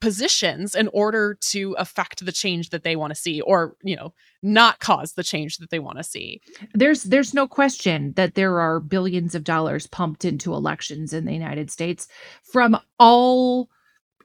[0.00, 4.12] positions in order to affect the change that they want to see or you know
[4.42, 6.42] not cause the change that they want to see.
[6.74, 11.32] There's there's no question that there are billions of dollars pumped into elections in the
[11.32, 12.06] United States
[12.42, 13.70] from all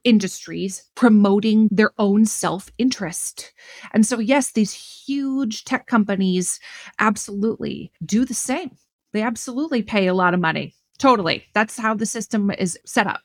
[0.03, 3.53] industries promoting their own self interest.
[3.93, 6.59] And so, yes, these huge tech companies
[6.99, 8.71] absolutely do the same.
[9.13, 10.75] They absolutely pay a lot of money.
[10.97, 11.45] Totally.
[11.53, 13.21] That's how the system is set up.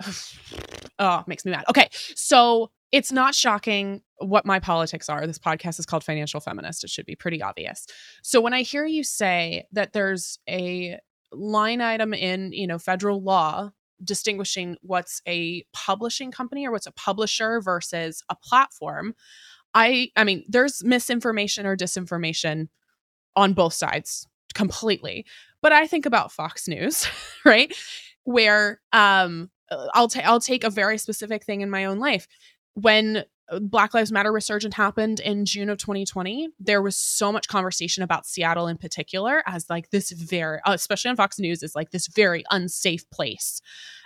[0.98, 1.64] oh, makes me mad.
[1.68, 1.88] Okay.
[1.92, 5.26] So, it's not shocking what my politics are.
[5.26, 6.84] This podcast is called Financial Feminist.
[6.84, 7.86] It should be pretty obvious.
[8.22, 10.98] So when I hear you say that there's a
[11.32, 13.70] line item in, you know, federal law
[14.04, 19.14] distinguishing what's a publishing company or what's a publisher versus a platform
[19.74, 22.68] i i mean there's misinformation or disinformation
[23.36, 25.26] on both sides completely.
[25.62, 27.06] But i think about fox news
[27.44, 27.72] right?
[28.24, 29.50] Where um
[29.94, 32.26] i'll take i'll take a very specific thing in my own life.
[32.74, 33.24] When
[33.60, 38.26] Black Lives Matter resurgent happened in June of 2020, there was so much conversation about
[38.26, 42.08] Seattle in particular as like this very, uh, especially on Fox News, is like this
[42.08, 43.60] very unsafe place.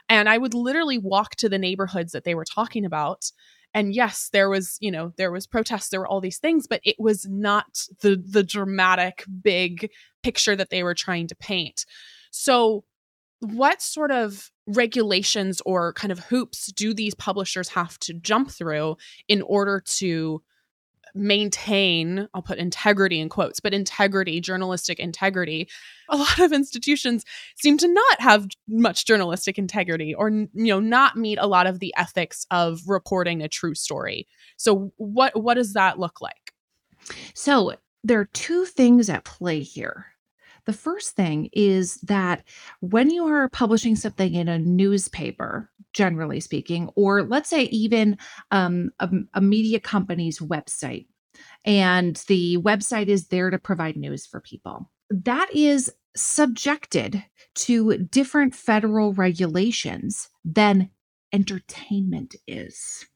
[0.08, 3.30] And I would literally walk to the neighborhoods that they were talking about.
[3.72, 6.80] And yes, there was, you know, there was protests, there were all these things, but
[6.84, 9.88] it was not the the dramatic big
[10.22, 11.86] picture that they were trying to paint.
[12.30, 12.84] So
[13.40, 18.96] what sort of regulations or kind of hoops do these publishers have to jump through
[19.28, 20.42] in order to
[21.14, 25.68] maintain, I'll put integrity in quotes, but integrity, journalistic integrity,
[26.08, 27.24] a lot of institutions
[27.56, 31.80] seem to not have much journalistic integrity or you know not meet a lot of
[31.80, 34.26] the ethics of reporting a true story.
[34.56, 36.52] So what what does that look like?
[37.34, 37.74] So
[38.04, 40.09] there are two things at play here.
[40.70, 42.44] The first thing is that
[42.78, 48.16] when you are publishing something in a newspaper, generally speaking, or let's say even
[48.52, 51.08] um, a, a media company's website,
[51.64, 57.20] and the website is there to provide news for people, that is subjected
[57.56, 60.88] to different federal regulations than
[61.32, 63.06] entertainment is.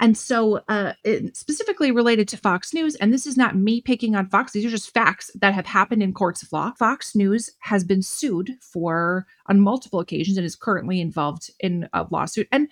[0.00, 0.92] And so, uh,
[1.32, 4.70] specifically related to Fox News, and this is not me picking on Fox, these are
[4.70, 6.72] just facts that have happened in courts of law.
[6.78, 12.06] Fox News has been sued for on multiple occasions and is currently involved in a
[12.10, 12.48] lawsuit.
[12.52, 12.68] And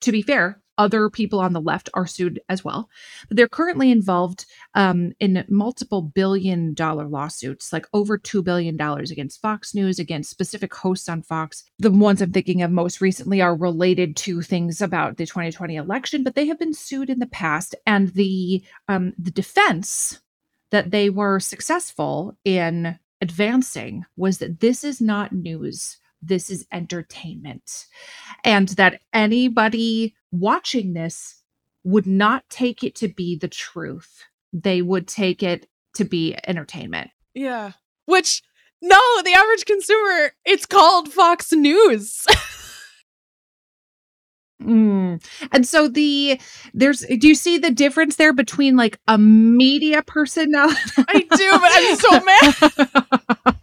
[0.00, 2.88] to be fair, other people on the left are sued as well.
[3.28, 9.40] But they're currently involved um, in multiple billion dollar lawsuits, like over $2 billion against
[9.40, 11.64] Fox News, against specific hosts on Fox.
[11.78, 16.24] The ones I'm thinking of most recently are related to things about the 2020 election,
[16.24, 17.74] but they have been sued in the past.
[17.86, 20.20] And the, um, the defense
[20.70, 27.86] that they were successful in advancing was that this is not news this is entertainment.
[28.44, 31.42] And that anybody watching this
[31.84, 34.24] would not take it to be the truth.
[34.52, 37.10] They would take it to be entertainment.
[37.34, 37.72] Yeah.
[38.06, 38.42] Which,
[38.82, 42.26] no, the average consumer, it's called Fox News.
[44.62, 45.22] Mm.
[45.52, 46.40] And so the
[46.72, 50.80] there's do you see the difference there between like a media personality?
[50.96, 52.20] I do, but I'm so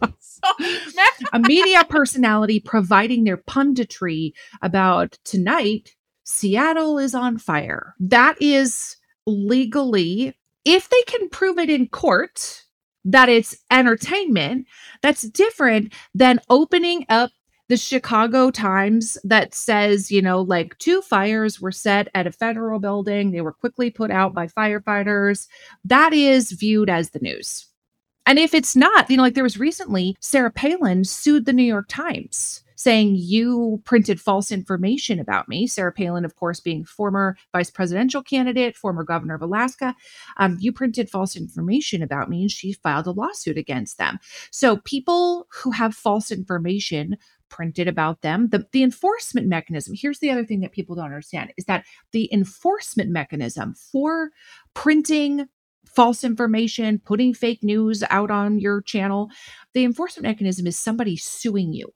[0.00, 0.13] mad.
[1.32, 4.32] a media personality providing their punditry
[4.62, 7.94] about tonight, Seattle is on fire.
[8.00, 12.64] That is legally, if they can prove it in court,
[13.04, 14.66] that it's entertainment,
[15.02, 17.30] that's different than opening up
[17.68, 22.78] the Chicago Times that says, you know, like two fires were set at a federal
[22.78, 23.30] building.
[23.30, 25.48] They were quickly put out by firefighters.
[25.84, 27.66] That is viewed as the news.
[28.26, 31.62] And if it's not, you know, like there was recently, Sarah Palin sued the New
[31.64, 35.66] York Times saying you printed false information about me.
[35.66, 39.94] Sarah Palin, of course, being former vice presidential candidate, former governor of Alaska.
[40.36, 44.18] Um, you printed false information about me, and she filed a lawsuit against them.
[44.50, 47.16] So people who have false information
[47.48, 48.48] printed about them.
[48.48, 52.28] The, the enforcement mechanism, here's the other thing that people don't understand is that the
[52.32, 54.30] enforcement mechanism for
[54.74, 55.46] printing
[55.94, 59.30] false information, putting fake news out on your channel,
[59.74, 61.92] the enforcement mechanism is somebody suing you.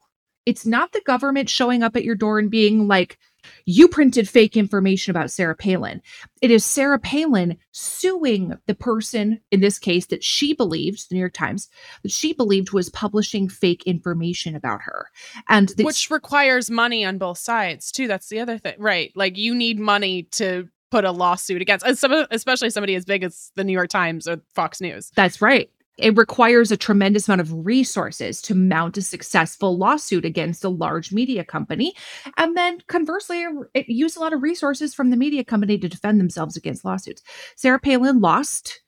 [0.46, 3.18] It's not the government showing up at your door and being like,
[3.66, 6.00] you printed fake information about Sarah Palin.
[6.40, 11.20] It is Sarah Palin suing the person, in this case, that she believed, the New
[11.20, 11.68] York Times,
[12.02, 15.06] that she believed was publishing fake information about her.
[15.48, 18.08] And this- which requires money on both sides, too.
[18.08, 18.74] That's the other thing.
[18.78, 19.12] Right.
[19.14, 23.64] Like you need money to put a lawsuit against, especially somebody as big as the
[23.64, 25.10] New York Times or Fox News.
[25.14, 30.64] That's right it requires a tremendous amount of resources to mount a successful lawsuit against
[30.64, 31.92] a large media company.
[32.36, 36.20] And then conversely, it used a lot of resources from the media company to defend
[36.20, 37.22] themselves against lawsuits.
[37.56, 38.80] Sarah Palin lost.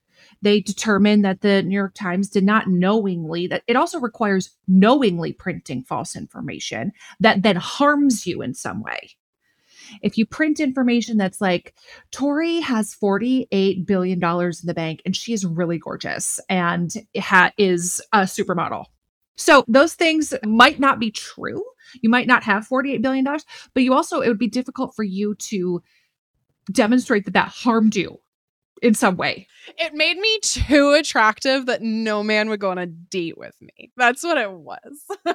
[0.42, 5.32] They determined that the New York Times did not knowingly, that it also requires knowingly
[5.32, 9.10] printing false information that then harms you in some way
[10.02, 11.74] if you print information that's like
[12.12, 17.52] Tori has 48 billion dollars in the bank and she is really gorgeous and ha-
[17.58, 18.86] is a supermodel.
[19.36, 21.62] So those things might not be true.
[22.02, 25.02] You might not have 48 billion dollars, but you also it would be difficult for
[25.02, 25.82] you to
[26.70, 28.18] demonstrate that that harmed you
[28.82, 29.46] in some way.
[29.78, 33.92] It made me too attractive that no man would go on a date with me.
[33.96, 35.06] That's what it was.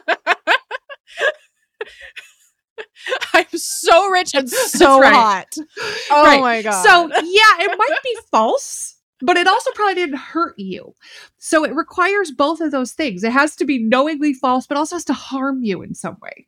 [3.33, 5.13] I'm so rich and so right.
[5.13, 5.55] hot.
[6.11, 6.41] Oh right.
[6.41, 6.83] my god.
[6.83, 10.93] So yeah, it might be false, but it also probably didn't hurt you.
[11.37, 13.23] So it requires both of those things.
[13.23, 16.47] It has to be knowingly false, but also has to harm you in some way.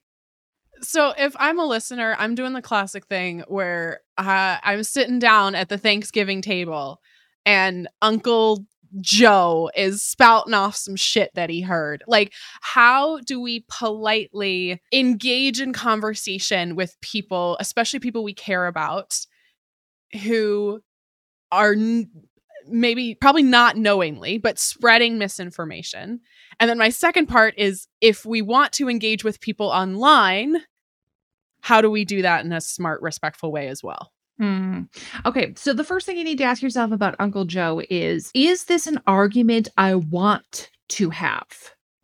[0.82, 5.56] So if I'm a listener, I'm doing the classic thing where uh, I'm sitting down
[5.56, 7.02] at the Thanksgiving table
[7.46, 8.66] and Uncle
[9.02, 12.04] Joe is spouting off some shit that he heard.
[12.08, 19.18] Like, how do we politely engage in conversation with people, especially people we care about,
[20.24, 20.82] who
[21.52, 22.10] are n-
[22.68, 26.22] maybe probably not knowingly, but spreading misinformation?
[26.60, 30.58] And then my second part is if we want to engage with people online,
[31.62, 34.12] how do we do that in a smart, respectful way as well?
[34.42, 34.88] Mm.
[35.26, 38.66] Okay, so the first thing you need to ask yourself about Uncle Joe is Is
[38.66, 41.48] this an argument I want to have?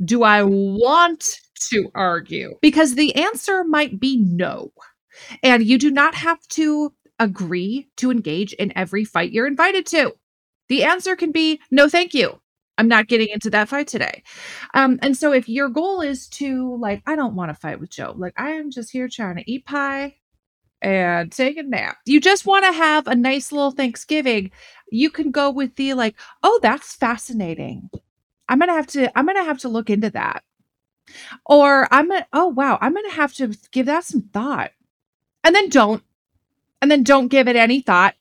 [0.04, 2.56] Do I want to argue?
[2.62, 4.72] Because the answer might be no.
[5.44, 10.14] And you do not have to agree to engage in every fight you're invited to.
[10.70, 12.40] The answer can be no, thank you.
[12.80, 14.24] I'm not getting into that fight today.
[14.74, 17.92] Um, and so if your goal is to like, I don't want to fight with
[17.92, 20.16] Joe, like I am just here trying to eat pie
[20.84, 21.98] and take a nap.
[22.06, 24.52] You just want to have a nice little Thanksgiving.
[24.92, 27.90] You can go with the like, oh, that's fascinating.
[28.50, 30.44] I'm gonna have to, I'm gonna have to look into that.
[31.46, 34.72] Or I'm gonna, oh wow, I'm gonna have to give that some thought.
[35.44, 36.04] And then don't.
[36.82, 38.16] And then don't give it any thought.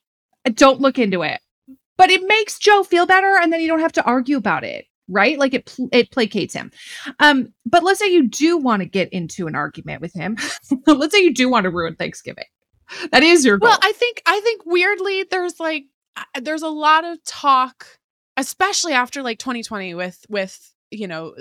[0.55, 1.41] Don't look into it
[1.97, 4.85] but it makes Joe feel better and then you don't have to argue about it
[5.09, 6.71] right like it pl- it placates him
[7.19, 10.37] um but let's say you do want to get into an argument with him
[10.87, 12.45] let's say you do want to ruin thanksgiving
[13.11, 13.69] that is your goal.
[13.69, 17.85] well i think i think weirdly there's like uh, there's a lot of talk
[18.37, 21.33] especially after like 2020 with with you know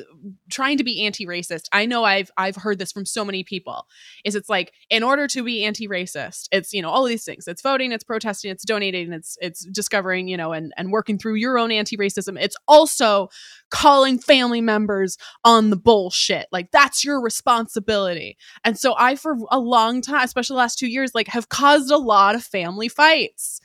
[0.51, 1.69] trying to be anti-racist.
[1.73, 3.87] I know i've i've heard this from so many people
[4.25, 7.47] is it's like in order to be anti-racist it's you know all these things.
[7.47, 11.35] It's voting it's protesting it's donating it's it's discovering you know and and working through
[11.35, 12.41] your own anti-racism.
[12.41, 13.29] It's also
[13.71, 16.47] calling family members on the bullshit.
[16.53, 18.37] Like that's your responsibility.
[18.65, 21.91] And so i for a long time especially the last two years like have caused
[21.91, 23.61] a lot of family fights.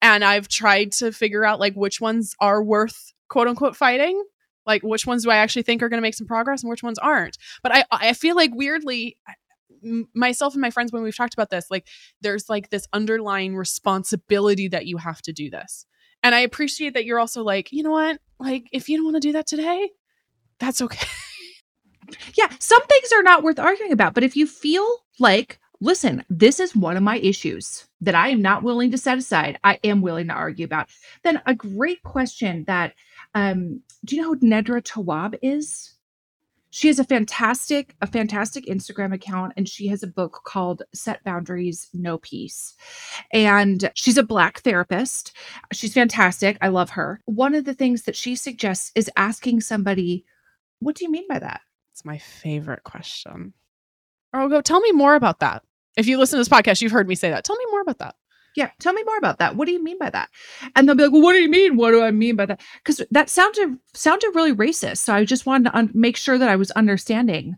[0.00, 4.22] And i've tried to figure out like which ones are worth quote unquote fighting
[4.66, 6.82] like which ones do I actually think are going to make some progress and which
[6.82, 7.38] ones aren't.
[7.62, 9.16] But I I feel like weirdly
[10.14, 11.88] myself and my friends when we've talked about this like
[12.20, 15.86] there's like this underlying responsibility that you have to do this.
[16.22, 18.20] And I appreciate that you're also like, you know what?
[18.38, 19.90] Like if you don't want to do that today,
[20.60, 21.06] that's okay.
[22.34, 24.86] yeah, some things are not worth arguing about, but if you feel
[25.18, 29.18] like listen, this is one of my issues that I am not willing to set
[29.18, 30.88] aside, I am willing to argue about,
[31.24, 32.94] then a great question that
[33.34, 35.94] um, do you know who Nedra Tawwab is?
[36.70, 41.22] She has a fantastic, a fantastic Instagram account, and she has a book called Set
[41.22, 42.74] Boundaries, No Peace.
[43.30, 45.32] And she's a black therapist.
[45.72, 46.56] She's fantastic.
[46.62, 47.20] I love her.
[47.26, 50.24] One of the things that she suggests is asking somebody,
[50.78, 51.60] What do you mean by that?
[51.92, 53.52] It's my favorite question.
[54.32, 55.62] Or I'll go, tell me more about that.
[55.98, 57.44] If you listen to this podcast, you've heard me say that.
[57.44, 58.14] Tell me more about that
[58.56, 59.56] yeah, tell me more about that.
[59.56, 60.28] What do you mean by that?
[60.74, 61.76] And they'll be like, well, what do you mean?
[61.76, 62.60] What do I mean by that?
[62.84, 64.98] Because that sounded sounded really racist.
[64.98, 67.56] So I just wanted to un- make sure that I was understanding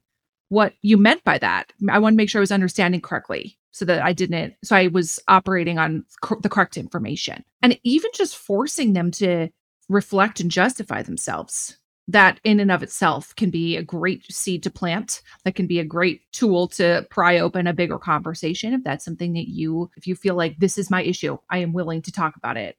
[0.48, 1.72] what you meant by that.
[1.90, 4.54] I want to make sure I was understanding correctly so that I didn't.
[4.62, 9.48] So I was operating on cor- the correct information, and even just forcing them to
[9.88, 11.76] reflect and justify themselves
[12.08, 15.78] that in and of itself can be a great seed to plant that can be
[15.78, 20.06] a great tool to pry open a bigger conversation if that's something that you if
[20.06, 22.76] you feel like this is my issue i am willing to talk about it.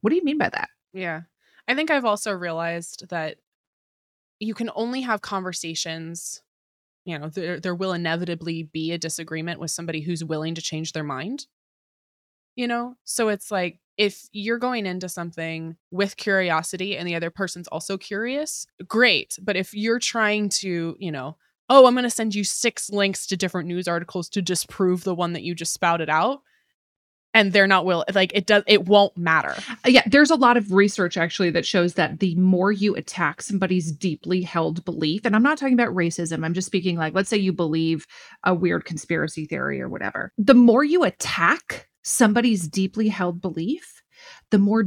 [0.00, 0.70] What do you mean by that?
[0.92, 1.22] Yeah.
[1.66, 3.36] I think i've also realized that
[4.40, 6.42] you can only have conversations
[7.04, 10.92] you know there, there will inevitably be a disagreement with somebody who's willing to change
[10.92, 11.46] their mind
[12.58, 12.96] you know?
[13.04, 17.98] So it's like if you're going into something with curiosity and the other person's also
[17.98, 19.36] curious, great.
[19.42, 21.36] But if you're trying to, you know,
[21.68, 25.14] oh, I'm going to send you six links to different news articles to disprove the
[25.14, 26.42] one that you just spouted out,
[27.34, 30.56] and they're not will like it does it won't matter uh, yeah there's a lot
[30.56, 35.36] of research actually that shows that the more you attack somebody's deeply held belief and
[35.36, 38.06] i'm not talking about racism i'm just speaking like let's say you believe
[38.44, 44.02] a weird conspiracy theory or whatever the more you attack somebody's deeply held belief,
[44.50, 44.84] the more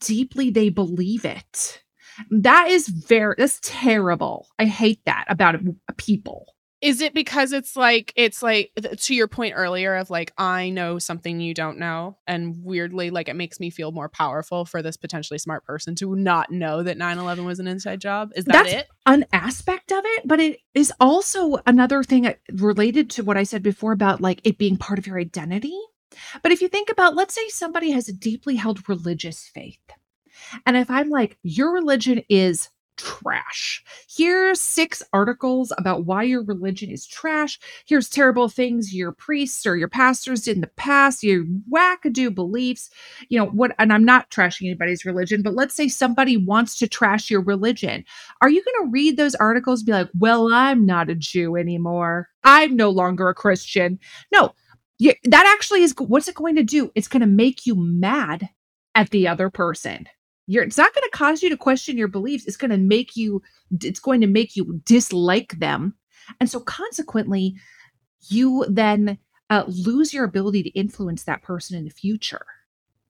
[0.00, 1.82] deeply they believe it.
[2.30, 4.48] That is very, that's terrible.
[4.58, 5.56] I hate that about
[5.96, 6.54] people.
[6.82, 10.98] Is it because it's like, it's like, to your point earlier of like, I know
[10.98, 12.16] something you don't know.
[12.26, 16.14] And weirdly, like, it makes me feel more powerful for this potentially smart person to
[16.16, 18.30] not know that 9 11 was an inside job.
[18.34, 18.88] Is that That's it?
[19.04, 23.42] An aspect of it, but it is also another thing uh, related to what I
[23.42, 25.78] said before about like it being part of your identity
[26.42, 29.78] but if you think about, let's say somebody has a deeply held religious faith.
[30.66, 32.68] And if I'm like, your religion is
[33.00, 33.82] trash.
[34.14, 37.58] Here's six articles about why your religion is trash.
[37.86, 42.90] Here's terrible things your priests or your pastors did in the past, your wackadoo beliefs.
[43.28, 46.88] You know, what, and I'm not trashing anybody's religion, but let's say somebody wants to
[46.88, 48.04] trash your religion.
[48.42, 51.56] Are you going to read those articles and be like, well, I'm not a Jew
[51.56, 52.28] anymore?
[52.44, 53.98] I'm no longer a Christian.
[54.32, 54.54] No,
[55.00, 56.92] you, that actually is what's it going to do?
[56.94, 58.50] It's going to make you mad
[58.94, 60.06] at the other person.
[60.46, 62.46] You're, it's not going to cause you to question your beliefs.
[62.46, 63.42] It's going to make you,
[63.80, 65.94] it's going to make you dislike them.
[66.38, 67.54] And so consequently,
[68.28, 69.16] you then
[69.48, 72.44] uh, lose your ability to influence that person in the future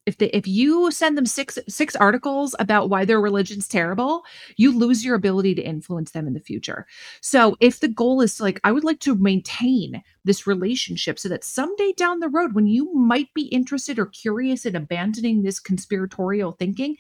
[0.07, 4.23] if they if you send them six six articles about why their religion's terrible
[4.57, 6.87] you lose your ability to influence them in the future
[7.21, 11.45] so if the goal is like i would like to maintain this relationship so that
[11.45, 16.53] someday down the road when you might be interested or curious in abandoning this conspiratorial
[16.53, 16.97] thinking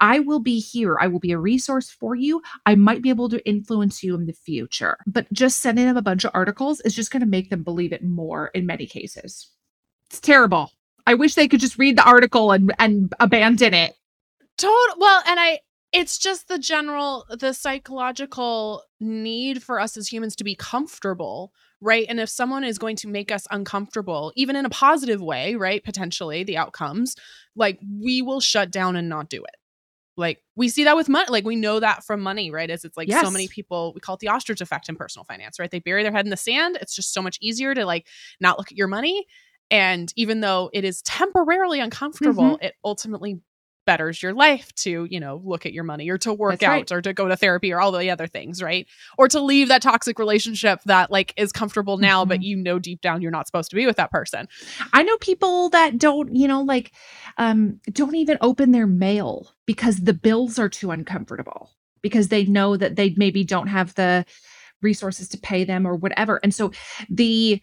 [0.00, 0.98] I will be here.
[1.00, 2.42] I will be a resource for you.
[2.66, 4.98] I might be able to influence you in the future.
[5.06, 7.92] But just sending them a bunch of articles is just going to make them believe
[7.92, 9.50] it more in many cases.
[10.10, 10.72] It's terrible.
[11.06, 13.94] I wish they could just read the article and and abandon it.
[14.56, 14.96] Total.
[14.98, 15.60] Well, and I
[15.94, 22.06] it's just the general the psychological need for us as humans to be comfortable right
[22.08, 25.84] and if someone is going to make us uncomfortable even in a positive way right
[25.84, 27.14] potentially the outcomes
[27.54, 29.56] like we will shut down and not do it
[30.16, 32.96] like we see that with money like we know that from money right as it's
[32.96, 33.24] like yes.
[33.24, 36.02] so many people we call it the ostrich effect in personal finance right they bury
[36.02, 38.06] their head in the sand it's just so much easier to like
[38.40, 39.26] not look at your money
[39.70, 42.64] and even though it is temporarily uncomfortable, mm-hmm.
[42.64, 43.40] it ultimately
[43.86, 46.70] betters your life to, you know, look at your money or to work That's out
[46.70, 46.92] right.
[46.92, 48.86] or to go to therapy or all the other things, right?
[49.18, 52.30] Or to leave that toxic relationship that like is comfortable now, mm-hmm.
[52.30, 54.48] but you know deep down you're not supposed to be with that person.
[54.92, 56.92] I know people that don't, you know, like
[57.38, 61.70] um don't even open their mail because the bills are too uncomfortable
[62.02, 64.24] because they know that they maybe don't have the
[64.82, 66.38] resources to pay them or whatever.
[66.42, 66.70] And so
[67.08, 67.60] the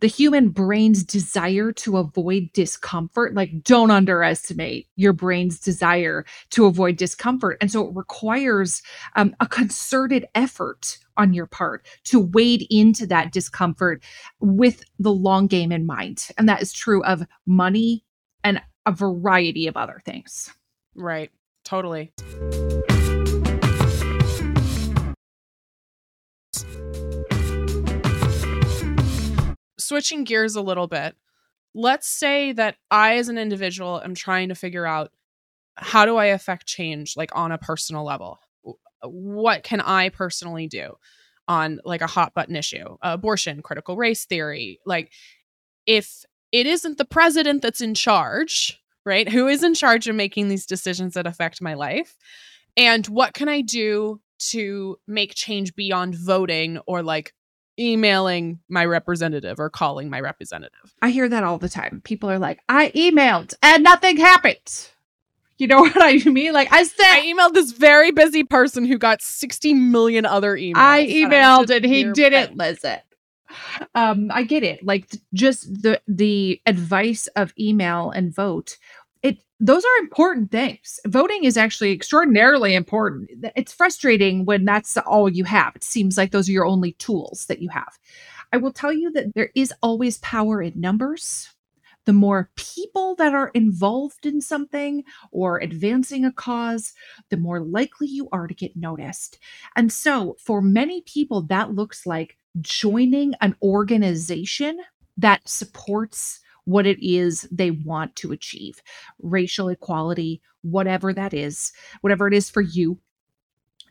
[0.00, 6.96] the human brain's desire to avoid discomfort like don't underestimate your brain's desire to avoid
[6.96, 7.56] discomfort.
[7.60, 8.82] And so it requires
[9.16, 14.02] um, a concerted effort on your part to wade into that discomfort
[14.40, 16.28] with the long game in mind.
[16.36, 18.04] And that is true of money
[18.44, 20.50] and a variety of other things.
[20.94, 21.30] Right.
[21.64, 22.12] Totally
[29.86, 31.14] switching gears a little bit,
[31.74, 35.12] let's say that I, as an individual, am trying to figure out
[35.76, 38.38] how do I affect change, like on a personal level?
[39.02, 40.94] What can I personally do
[41.46, 44.80] on like a hot button issue, abortion, critical race theory?
[44.86, 45.12] Like,
[45.84, 49.28] if it isn't the president that's in charge, right?
[49.28, 52.16] Who is in charge of making these decisions that affect my life?
[52.76, 57.32] And what can I do to make change beyond voting or like
[57.78, 60.94] emailing my representative or calling my representative.
[61.02, 62.00] I hear that all the time.
[62.04, 64.90] People are like, I emailed and nothing happened.
[65.58, 66.52] You know what I mean?
[66.52, 70.76] Like I said, I emailed this very busy person who got 60 million other emails.
[70.76, 72.98] I emailed and, and he didn't listen.
[73.94, 74.84] Um, I get it.
[74.84, 78.76] Like just the the advice of email and vote
[79.22, 81.00] it those are important things.
[81.06, 83.30] Voting is actually extraordinarily important.
[83.56, 85.74] It's frustrating when that's all you have.
[85.74, 87.98] It seems like those are your only tools that you have.
[88.52, 91.50] I will tell you that there is always power in numbers.
[92.04, 95.02] The more people that are involved in something
[95.32, 96.92] or advancing a cause,
[97.30, 99.38] the more likely you are to get noticed.
[99.74, 104.78] And so, for many people, that looks like joining an organization
[105.16, 108.82] that supports what it is they want to achieve
[109.22, 112.98] racial equality, whatever that is, whatever it is for you.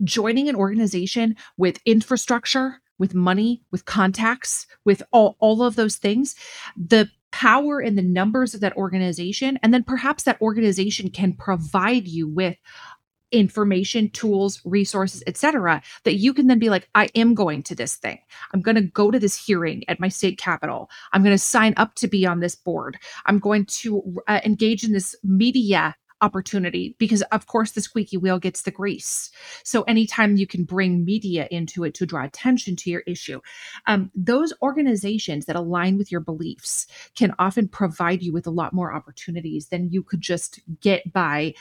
[0.04, 6.36] Joining an organization with infrastructure, with money, with contacts, with all, all of those things,
[6.78, 12.08] the power and the numbers of that organization, and then perhaps that organization can provide
[12.08, 12.58] you with
[13.32, 15.82] information, tools, resources, etc.
[16.04, 18.20] that you can then be like, I am going to this thing.
[18.54, 20.90] I'm going to go to this hearing at my state capitol.
[21.12, 22.98] I'm going to sign up to be on this board.
[23.26, 28.40] I'm going to uh, engage in this media opportunity because of course the squeaky wheel
[28.40, 29.32] gets the grease
[29.64, 33.42] so anytime you can bring media into it to draw attention to your issue
[33.88, 38.72] um, those organizations that align with your beliefs can often provide you with a lot
[38.72, 41.54] more opportunities than you could just get by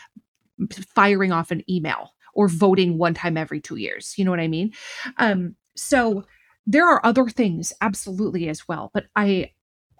[0.95, 4.15] firing off an email or voting one time every two years.
[4.17, 4.73] You know what I mean?
[5.19, 6.25] Um, so
[6.67, 9.51] there are other things absolutely as well, but I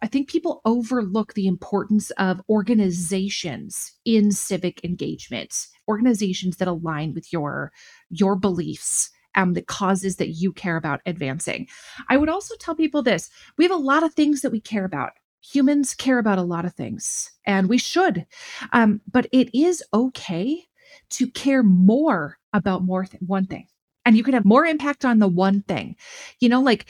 [0.03, 7.33] I think people overlook the importance of organizations in civic engagement, organizations that align with
[7.33, 7.73] your
[8.11, 11.69] your beliefs and the causes that you care about advancing.
[12.09, 14.85] I would also tell people this: we have a lot of things that we care
[14.85, 15.13] about
[15.53, 18.27] humans care about a lot of things and we should.
[18.73, 20.65] Um, but it is okay
[21.11, 23.67] to care more about more th- one thing
[24.05, 25.97] and you can have more impact on the one thing.
[26.41, 26.87] You know like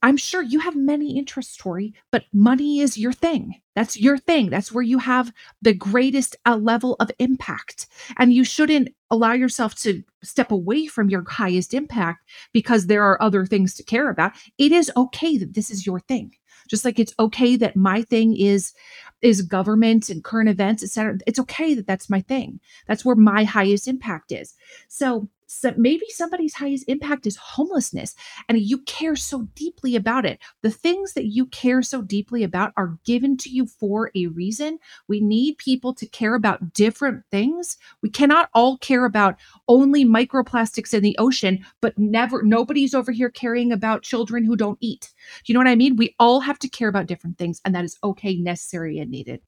[0.00, 3.60] i'm sure you have many interests tori but money is your thing.
[3.78, 4.50] That's your thing.
[4.50, 5.32] That's where you have
[5.62, 7.86] the greatest uh, level of impact.
[8.16, 13.22] And you shouldn't allow yourself to step away from your highest impact because there are
[13.22, 14.32] other things to care about.
[14.58, 16.32] It is okay that this is your thing
[16.68, 18.72] Just like it's okay that my thing is
[19.20, 21.18] is government and current events, etc.
[21.26, 22.60] It's okay that that's my thing.
[22.86, 24.54] That's where my highest impact is.
[24.88, 28.14] So so maybe somebody's highest impact is homelessness
[28.48, 30.38] and you care so deeply about it.
[30.62, 34.78] The things that you care so deeply about are given to you for a reason.
[35.08, 37.78] We need people to care about different things.
[38.02, 39.36] We cannot all care about
[39.68, 44.78] only microplastics in the ocean, but never, nobody's over here caring about children who don't
[44.82, 45.12] eat.
[45.46, 45.96] You know what I mean?
[45.96, 49.40] We all have to care about different things, and that is okay, necessary, and needed.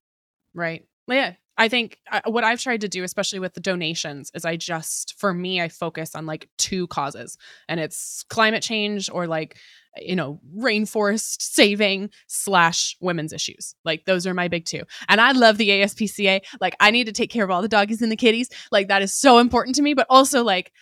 [0.55, 0.87] Right.
[1.07, 1.35] Yeah.
[1.61, 5.15] I think uh, what I've tried to do, especially with the donations, is I just,
[5.19, 7.37] for me, I focus on like two causes,
[7.69, 9.59] and it's climate change or like,
[10.01, 13.75] you know, rainforest saving slash women's issues.
[13.85, 14.85] Like those are my big two.
[15.07, 16.41] And I love the ASPCA.
[16.63, 18.49] Like I need to take care of all the doggies and the kitties.
[18.73, 19.93] Like that is so important to me.
[19.93, 20.73] But also like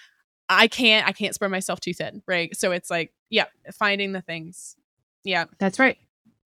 [0.48, 2.54] I can't, I can't spread myself too thin, right?
[2.54, 4.76] So it's like, yeah, finding the things.
[5.24, 5.98] Yeah, that's right.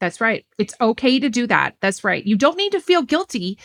[0.03, 0.45] That's right.
[0.59, 1.77] It's okay to do that.
[1.81, 2.27] That's right.
[2.27, 3.57] You don't need to feel guilty.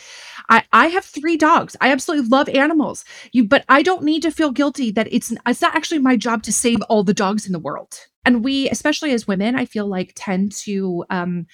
[0.48, 1.74] I, I have three dogs.
[1.80, 3.04] I absolutely love animals.
[3.32, 6.44] You but I don't need to feel guilty that it's it's not actually my job
[6.44, 7.98] to save all the dogs in the world.
[8.24, 11.46] And we, especially as women, I feel like tend to um,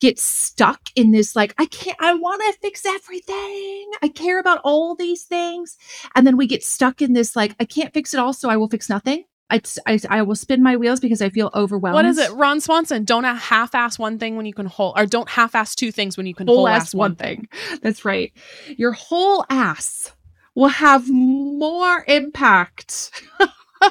[0.00, 3.90] get stuck in this like, I can't, I want to fix everything.
[4.00, 5.76] I care about all these things.
[6.14, 8.56] And then we get stuck in this like, I can't fix it all, so I
[8.56, 9.24] will fix nothing.
[9.50, 11.94] I, I, I, will spin my wheels because I feel overwhelmed.
[11.94, 12.30] What is it?
[12.32, 16.16] Ron Swanson, don't half-ass one thing when you can whole, or don't half-ass two things
[16.16, 17.48] when you can whole, ass one thing.
[17.50, 17.78] thing.
[17.82, 18.32] That's right.
[18.76, 20.12] Your whole ass
[20.54, 23.10] will have more impact.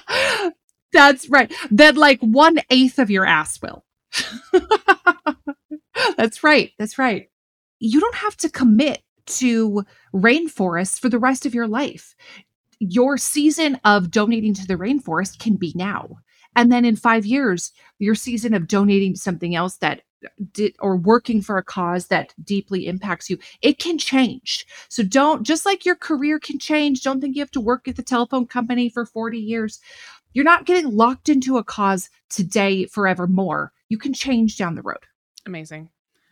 [0.93, 1.53] That's right.
[1.69, 3.83] Than like one eighth of your ass will.
[6.17, 6.71] That's right.
[6.79, 7.29] That's right.
[7.79, 9.83] You don't have to commit to
[10.13, 12.15] rainforests for the rest of your life
[12.79, 16.17] your season of donating to the rainforest can be now.
[16.55, 20.75] And then in five years, your season of donating to something else that uh, did
[20.79, 24.65] or working for a cause that deeply impacts you, it can change.
[24.89, 27.95] So don't, just like your career can change, don't think you have to work at
[27.95, 29.79] the telephone company for 40 years.
[30.33, 33.71] You're not getting locked into a cause today forevermore.
[33.89, 35.05] You can change down the road.
[35.45, 35.89] Amazing.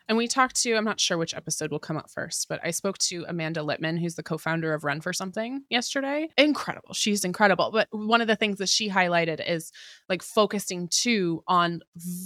[0.08, 2.72] And we talked to, I'm not sure which episode will come up first, but I
[2.72, 6.30] spoke to Amanda Litman, who's the co founder of Run for Something yesterday.
[6.38, 6.94] Incredible.
[6.94, 7.72] She's incredible.
[7.72, 9.72] But one of the things that she highlighted is
[10.08, 11.82] like focusing too on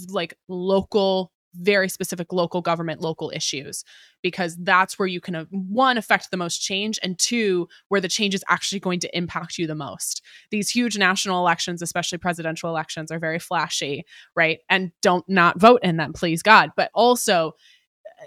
[0.08, 3.84] like local very specific local government local issues
[4.22, 8.08] because that's where you can uh, one affect the most change and two where the
[8.08, 10.22] change is actually going to impact you the most.
[10.50, 14.60] These huge national elections especially presidential elections are very flashy right?
[14.70, 16.70] And don't not vote in them please god.
[16.76, 17.54] But also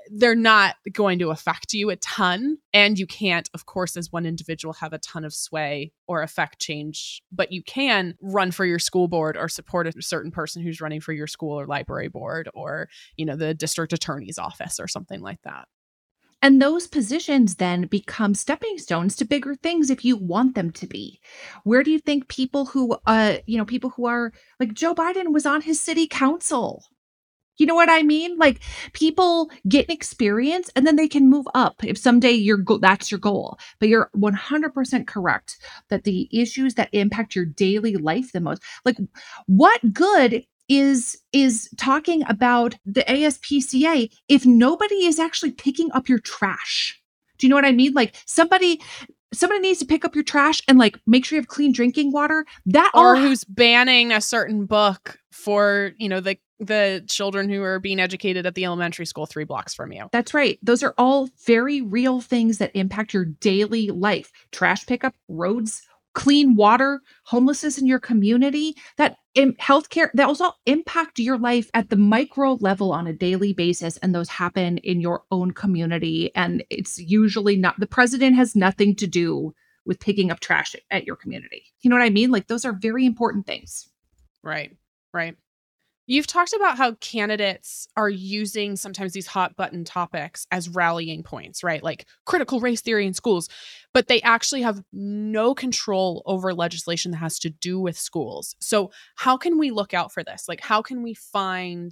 [0.09, 2.57] they're not going to affect you a ton.
[2.73, 6.59] And you can't, of course, as one individual, have a ton of sway or affect
[6.59, 10.81] change, but you can run for your school board or support a certain person who's
[10.81, 14.87] running for your school or library board or, you know, the district attorney's office or
[14.87, 15.67] something like that.
[16.41, 20.85] And those positions then become stepping stones to bigger things if you want them to
[20.85, 21.19] be.
[21.63, 25.33] Where do you think people who, uh, you know, people who are like Joe Biden
[25.33, 26.85] was on his city council
[27.57, 28.37] you know what I mean?
[28.37, 28.61] Like
[28.93, 33.11] people get an experience and then they can move up if someday your go- that's
[33.11, 33.57] your goal.
[33.79, 35.57] But you're 100% correct
[35.89, 38.97] that the issues that impact your daily life the most, like
[39.47, 46.19] what good is is talking about the ASPCA if nobody is actually picking up your
[46.19, 46.99] trash?
[47.37, 47.93] Do you know what I mean?
[47.93, 48.81] Like somebody
[49.33, 52.11] somebody needs to pick up your trash and like make sure you have clean drinking
[52.11, 52.45] water.
[52.65, 57.79] That or who's banning a certain book for, you know, the the children who are
[57.79, 60.07] being educated at the elementary school three blocks from you.
[60.13, 60.57] That's right.
[60.61, 64.31] Those are all very real things that impact your daily life.
[64.51, 65.81] Trash pickup, roads,
[66.15, 71.89] clean water, homelessness in your community, that in healthcare, that also impact your life at
[71.89, 73.97] the micro level on a daily basis.
[73.97, 76.33] And those happen in your own community.
[76.33, 79.53] And it's usually not, the president has nothing to do
[79.85, 81.63] with picking up trash at your community.
[81.81, 82.31] You know what I mean?
[82.31, 83.87] Like those are very important things.
[84.41, 84.75] Right.
[85.13, 85.35] Right.
[86.07, 91.63] You've talked about how candidates are using sometimes these hot button topics as rallying points,
[91.63, 91.81] right?
[91.81, 93.49] Like critical race theory in schools,
[93.91, 98.55] but they actually have no control over legislation that has to do with schools.
[98.59, 100.45] So, how can we look out for this?
[100.47, 101.91] Like, how can we find,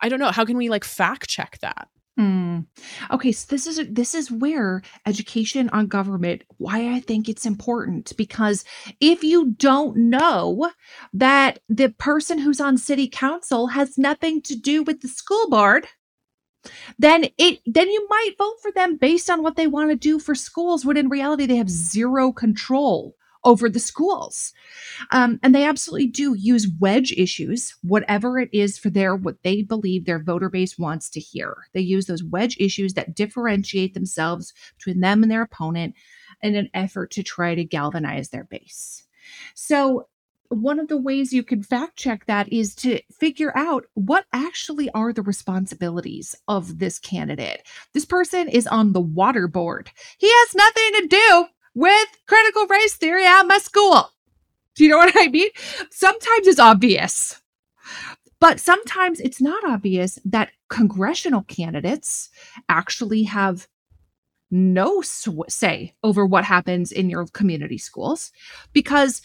[0.00, 1.88] I don't know, how can we like fact check that?
[2.18, 2.66] Mm.
[3.10, 8.14] Okay, so this is this is where education on government why I think it's important
[8.18, 8.64] because
[9.00, 10.70] if you don't know
[11.14, 15.86] that the person who's on city council has nothing to do with the school board,
[16.98, 20.18] then it then you might vote for them based on what they want to do
[20.18, 24.52] for schools when in reality they have zero control over the schools.
[25.10, 29.62] Um, and they absolutely do use wedge issues, whatever it is for their what they
[29.62, 31.56] believe their voter base wants to hear.
[31.74, 35.94] They use those wedge issues that differentiate themselves between them and their opponent
[36.42, 39.04] in an effort to try to galvanize their base.
[39.54, 40.08] So
[40.48, 44.90] one of the ways you can fact check that is to figure out what actually
[44.90, 47.66] are the responsibilities of this candidate.
[47.94, 49.90] This person is on the water board.
[50.18, 54.10] He has nothing to do with critical race theory at my school.
[54.74, 55.50] Do you know what I mean?
[55.90, 57.40] Sometimes it's obvious.
[58.40, 62.28] But sometimes it's not obvious that congressional candidates
[62.68, 63.68] actually have
[64.50, 68.32] no sw- say over what happens in your community schools
[68.72, 69.22] because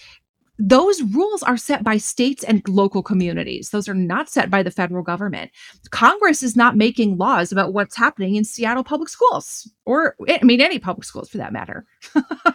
[0.60, 3.70] those rules are set by states and local communities.
[3.70, 5.52] Those are not set by the federal government.
[5.92, 10.62] Congress is not making laws about what's happening in Seattle public schools, or I mean,
[10.62, 11.86] any public schools for that matter.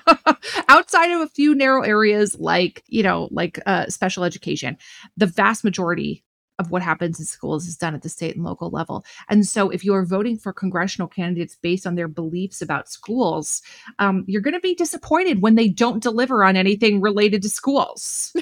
[0.68, 4.76] Outside of a few narrow areas like, you know, like uh, special education,
[5.16, 6.24] the vast majority
[6.59, 9.05] of what happens in schools is done at the state and local level.
[9.28, 13.62] And so, if you are voting for congressional candidates based on their beliefs about schools,
[13.98, 18.34] um, you're going to be disappointed when they don't deliver on anything related to schools.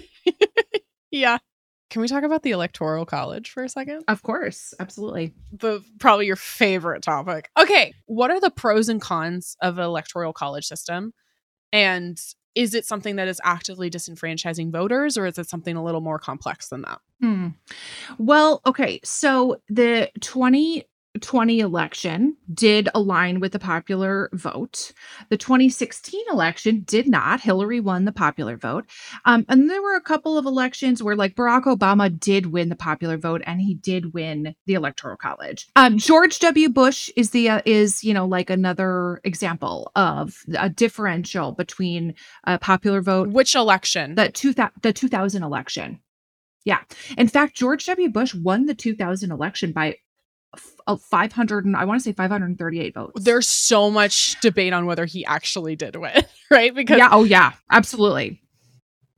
[1.10, 1.38] yeah.
[1.90, 4.04] Can we talk about the electoral college for a second?
[4.06, 5.34] Of course, absolutely.
[5.52, 7.50] The probably your favorite topic.
[7.58, 11.12] Okay, what are the pros and cons of an electoral college system?
[11.72, 12.20] And
[12.54, 16.18] is it something that is actively disenfranchising voters or is it something a little more
[16.18, 17.00] complex than that?
[17.20, 17.48] Hmm.
[18.18, 19.00] Well, okay.
[19.04, 20.84] So the 20
[21.20, 24.92] 20 election did align with the popular vote.
[25.28, 27.40] The 2016 election did not.
[27.40, 28.86] Hillary won the popular vote.
[29.24, 32.76] Um, and there were a couple of elections where, like, Barack Obama did win the
[32.76, 35.66] popular vote and he did win the electoral college.
[35.74, 36.68] Um, George W.
[36.68, 42.58] Bush is the uh, is you know like another example of a differential between a
[42.58, 43.28] popular vote.
[43.30, 44.14] Which election?
[44.14, 46.00] The two the 2000 election.
[46.64, 46.80] Yeah.
[47.16, 48.10] In fact, George W.
[48.10, 49.96] Bush won the 2000 election by
[50.56, 53.22] 500 and I want to say 538 votes.
[53.22, 56.74] There's so much debate on whether he actually did win, right?
[56.74, 58.42] Because Yeah, oh yeah, absolutely.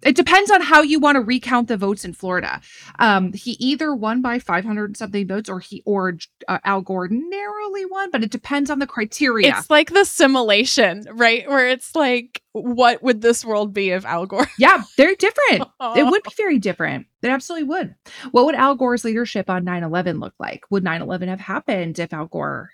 [0.02, 2.60] It depends on how you want to recount the votes in Florida.
[2.98, 6.14] Um, he either won by 500 something votes or he or
[6.48, 9.48] uh, Al Gore narrowly won, but it depends on the criteria.
[9.48, 11.48] It's like the simulation, right?
[11.48, 14.48] Where it's like, what would this world be if Al Gore?
[14.58, 15.68] yeah, very different.
[15.96, 17.06] it would be very different.
[17.22, 17.94] It absolutely would.
[18.32, 20.64] What would Al Gore's leadership on 9 11 look like?
[20.70, 22.70] Would 9 11 have happened if Al Gore?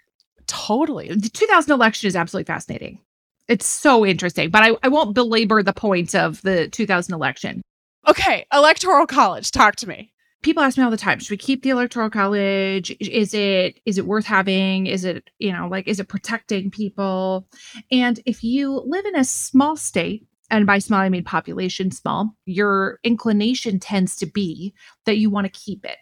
[0.46, 1.08] Totally.
[1.08, 3.00] The 2000 election is absolutely fascinating.
[3.48, 7.62] It's so interesting, but I, I won't belabor the point of the 2000 election.
[8.06, 10.12] Okay, electoral college, talk to me.
[10.42, 12.94] People ask me all the time, should we keep the electoral college?
[13.00, 14.86] Is it is it worth having?
[14.86, 17.48] Is it, you know, like is it protecting people?
[17.90, 22.34] And if you live in a small state, and by small I mean population small,
[22.46, 24.74] your inclination tends to be
[25.06, 25.98] that you want to keep it.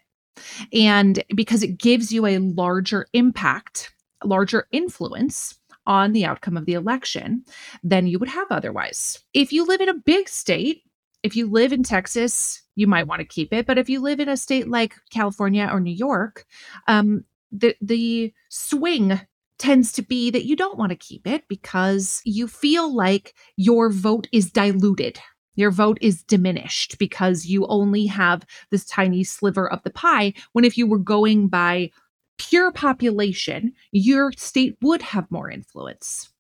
[0.73, 6.75] And because it gives you a larger impact, larger influence on the outcome of the
[6.75, 7.45] election
[7.83, 9.21] than you would have otherwise.
[9.33, 10.83] If you live in a big state,
[11.23, 13.67] if you live in Texas, you might want to keep it.
[13.67, 16.45] But if you live in a state like California or New York,
[16.87, 19.21] um, the the swing
[19.59, 23.91] tends to be that you don't want to keep it because you feel like your
[23.91, 25.19] vote is diluted.
[25.55, 30.35] Your vote is diminished because you only have this tiny sliver of the pie.
[30.53, 31.91] When if you were going by
[32.39, 36.31] pure population, your state would have more influence.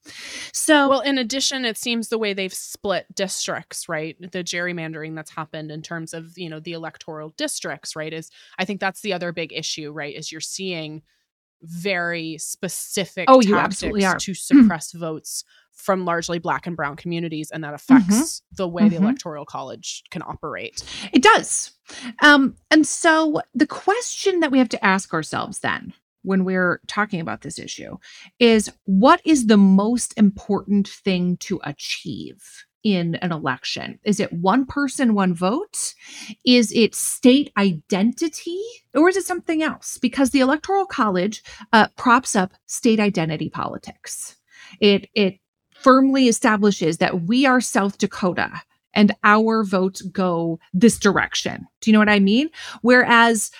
[0.52, 4.16] So, well, in addition, it seems the way they've split districts, right?
[4.20, 8.12] The gerrymandering that's happened in terms of, you know, the electoral districts, right?
[8.12, 10.14] Is I think that's the other big issue, right?
[10.14, 11.02] Is you're seeing
[11.66, 14.16] very specific oh, you absolutely are.
[14.16, 18.56] to suppress votes from largely black and brown communities and that affects mm-hmm.
[18.56, 18.90] the way mm-hmm.
[18.90, 21.72] the electoral college can operate it does
[22.22, 25.92] um, and so the question that we have to ask ourselves then
[26.22, 27.96] when we're talking about this issue
[28.40, 33.98] is what is the most important thing to achieve in an election?
[34.04, 35.92] Is it one person, one vote?
[36.44, 38.60] Is it state identity?
[38.94, 39.98] Or is it something else?
[39.98, 44.36] Because the Electoral College uh, props up state identity politics.
[44.80, 45.40] It, it
[45.74, 48.62] firmly establishes that we are South Dakota
[48.94, 51.66] and our votes go this direction.
[51.80, 52.50] Do you know what I mean?
[52.82, 53.50] Whereas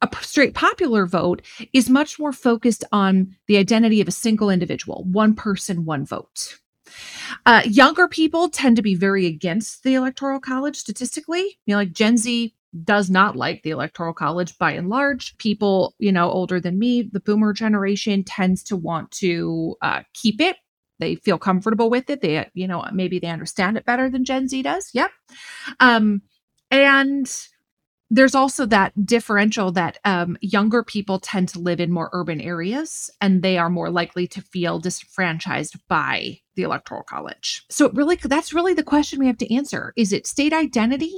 [0.00, 1.42] a straight popular vote
[1.72, 6.60] is much more focused on the identity of a single individual, one person, one vote.
[7.46, 11.58] Uh, younger people tend to be very against the electoral college statistically.
[11.66, 15.36] You know, like Gen Z does not like the electoral college by and large.
[15.38, 20.40] People, you know, older than me, the boomer generation tends to want to uh, keep
[20.40, 20.56] it
[20.98, 22.20] they feel comfortable with it.
[22.20, 24.90] They, you know, maybe they understand it better than Gen Z does.
[24.94, 25.10] Yep.
[25.80, 26.22] Um,
[26.70, 27.30] and
[28.10, 33.10] there's also that differential that um, younger people tend to live in more urban areas
[33.20, 37.64] and they are more likely to feel disenfranchised by the electoral college.
[37.68, 39.92] So it really that's really the question we have to answer.
[39.96, 41.14] Is it state identity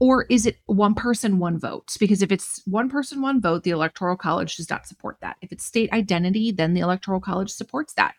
[0.00, 1.96] or is it one person one vote?
[1.98, 5.36] Because if it's one person one vote the electoral college does not support that.
[5.42, 8.14] If it's state identity then the electoral college supports that.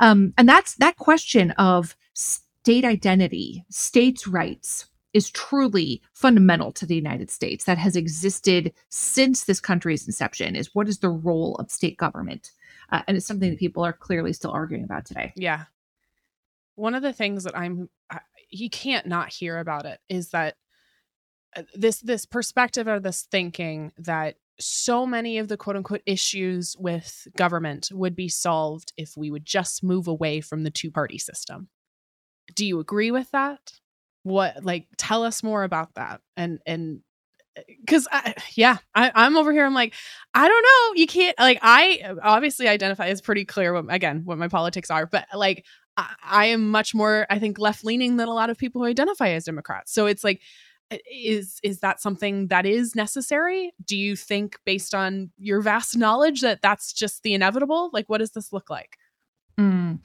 [0.00, 6.96] Um, and that's that question of state identity states rights is truly fundamental to the
[6.96, 7.64] United States.
[7.64, 12.50] That has existed since this country's inception is what is the role of state government?
[12.90, 15.32] Uh, and it's something that people are clearly still arguing about today.
[15.36, 15.64] Yeah
[16.76, 17.88] one of the things that i'm
[18.50, 20.54] you can't not hear about it is that
[21.56, 26.76] uh, this this perspective or this thinking that so many of the quote unquote issues
[26.78, 31.18] with government would be solved if we would just move away from the two party
[31.18, 31.68] system.
[32.54, 33.72] Do you agree with that?
[34.22, 37.00] What like tell us more about that and and
[37.80, 39.94] because uh, yeah I, i'm over here i'm like
[40.34, 44.38] i don't know you can't like i obviously identify as pretty clear what again what
[44.38, 45.64] my politics are but like
[45.96, 48.88] I, I am much more i think left leaning than a lot of people who
[48.88, 50.40] identify as democrats so it's like
[51.10, 56.40] is is that something that is necessary do you think based on your vast knowledge
[56.42, 58.98] that that's just the inevitable like what does this look like
[59.58, 60.00] Mm.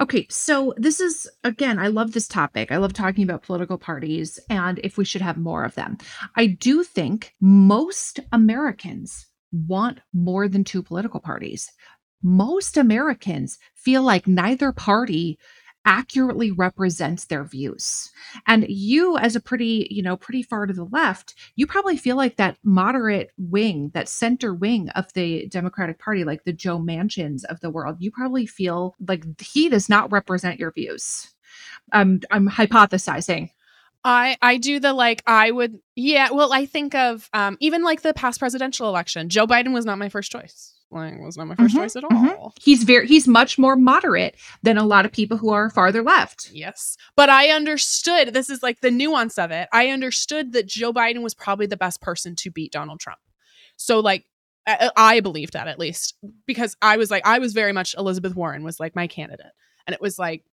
[0.00, 2.72] Okay, so this is again, I love this topic.
[2.72, 5.98] I love talking about political parties and if we should have more of them.
[6.36, 11.70] I do think most Americans want more than two political parties.
[12.22, 15.38] Most Americans feel like neither party
[15.86, 18.10] accurately represents their views.
[18.46, 22.16] And you as a pretty, you know, pretty far to the left, you probably feel
[22.16, 27.44] like that moderate wing, that center wing of the Democratic Party, like the Joe Manchins
[27.44, 31.34] of the world, you probably feel like he does not represent your views.
[31.92, 33.50] I'm I'm hypothesizing.
[34.04, 38.02] I I do the like I would yeah well I think of um even like
[38.02, 41.54] the past presidential election Joe Biden was not my first choice Lang was not my
[41.54, 42.28] 1st mm-hmm, choice at mm-hmm.
[42.28, 42.50] all.
[42.50, 42.60] Mm-hmm.
[42.60, 46.50] He's very he's much more moderate than a lot of people who are farther left.
[46.52, 46.96] Yes.
[47.16, 49.68] But I understood this is like the nuance of it.
[49.72, 53.20] I understood that Joe Biden was probably the best person to beat Donald Trump.
[53.76, 54.24] So like
[54.66, 56.16] I, I believed that at least
[56.46, 59.52] because I was like I was very much Elizabeth Warren was like my candidate.
[59.86, 60.44] And it was like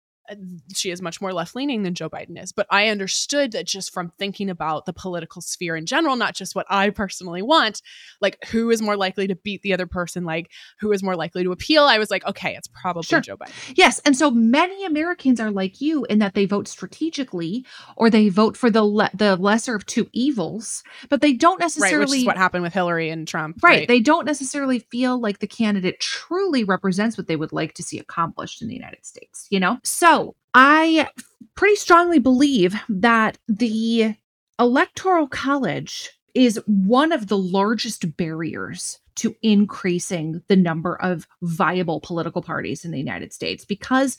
[0.75, 2.53] she is much more left leaning than Joe Biden is.
[2.53, 6.55] But I understood that just from thinking about the political sphere in general, not just
[6.55, 7.83] what I personally want,
[8.21, 10.51] like who is more likely to beat the other person, like
[10.81, 11.85] who is more likely to appeal.
[11.85, 13.21] I was like, okay, it's probably sure.
[13.21, 13.53] Joe Biden.
[13.75, 14.01] Yes.
[14.01, 17.65] And so many Americans are like you in that they vote strategically
[17.97, 21.99] or they vote for the le- the lesser of two evils, but they don't necessarily.
[21.99, 23.59] Right, which is what happened with Hillary and Trump.
[23.63, 23.81] Right.
[23.81, 23.89] right.
[23.89, 27.99] They don't necessarily feel like the candidate truly represents what they would like to see
[27.99, 29.79] accomplished in the United States, you know?
[29.83, 30.16] So, so
[30.59, 31.11] I
[31.55, 34.15] pretty strongly believe that the
[34.59, 42.43] Electoral College is one of the largest barriers to increasing the number of viable political
[42.43, 44.19] parties in the United States because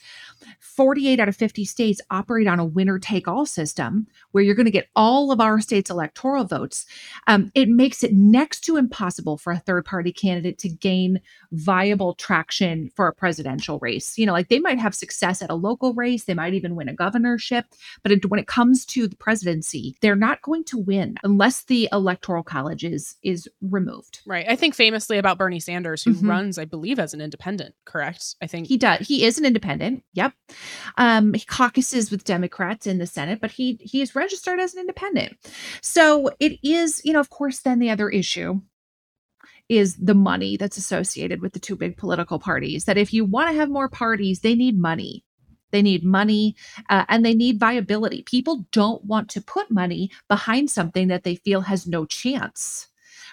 [0.59, 4.65] 48 out of 50 states operate on a winner take all system where you're going
[4.65, 6.85] to get all of our states' electoral votes.
[7.27, 11.21] Um, it makes it next to impossible for a third party candidate to gain
[11.51, 14.17] viable traction for a presidential race.
[14.17, 16.89] You know, like they might have success at a local race, they might even win
[16.89, 17.65] a governorship,
[18.03, 21.87] but it, when it comes to the presidency, they're not going to win unless the
[21.91, 24.21] electoral college is is removed.
[24.25, 24.45] Right.
[24.47, 26.29] I think famously about Bernie Sanders, who mm-hmm.
[26.29, 27.75] runs, I believe, as an independent.
[27.83, 28.35] Correct?
[28.41, 29.05] I think he does.
[29.05, 30.01] He is an independent.
[30.13, 30.31] Yep.
[30.97, 34.79] Um, he caucuses with Democrats in the Senate, but he he is registered as an
[34.79, 35.35] independent.
[35.81, 38.61] So it is, you know, of course, then the other issue
[39.67, 42.85] is the money that's associated with the two big political parties.
[42.85, 45.25] That if you want to have more parties, they need money.
[45.71, 46.55] They need money
[46.89, 48.23] uh, and they need viability.
[48.23, 52.87] People don't want to put money behind something that they feel has no chance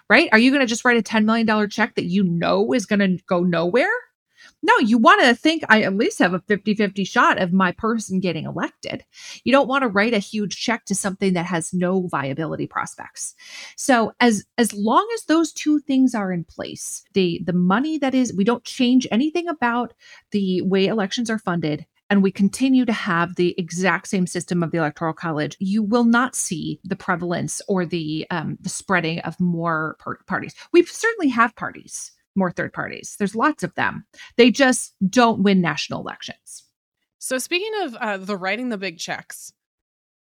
[0.09, 0.28] right?
[0.32, 3.00] Are you going to just write a $10 million check that you know is going
[3.00, 3.90] to go nowhere?
[4.62, 7.72] No, you want to think I at least have a 50 50 shot of my
[7.72, 9.05] person getting elected.
[9.44, 13.34] You don't want to write a huge check to something that has no viability prospects.
[13.76, 18.14] So as as long as those two things are in place, the the money that
[18.14, 19.92] is we don't change anything about
[20.30, 24.70] the way elections are funded and we continue to have the exact same system of
[24.70, 29.38] the electoral college, you will not see the prevalence or the um, the spreading of
[29.40, 30.55] more par- parties.
[30.72, 33.16] We certainly have parties, more third parties.
[33.18, 34.05] There's lots of them.
[34.36, 36.64] They just don't win national elections.
[37.18, 39.52] So speaking of uh, the writing the big checks,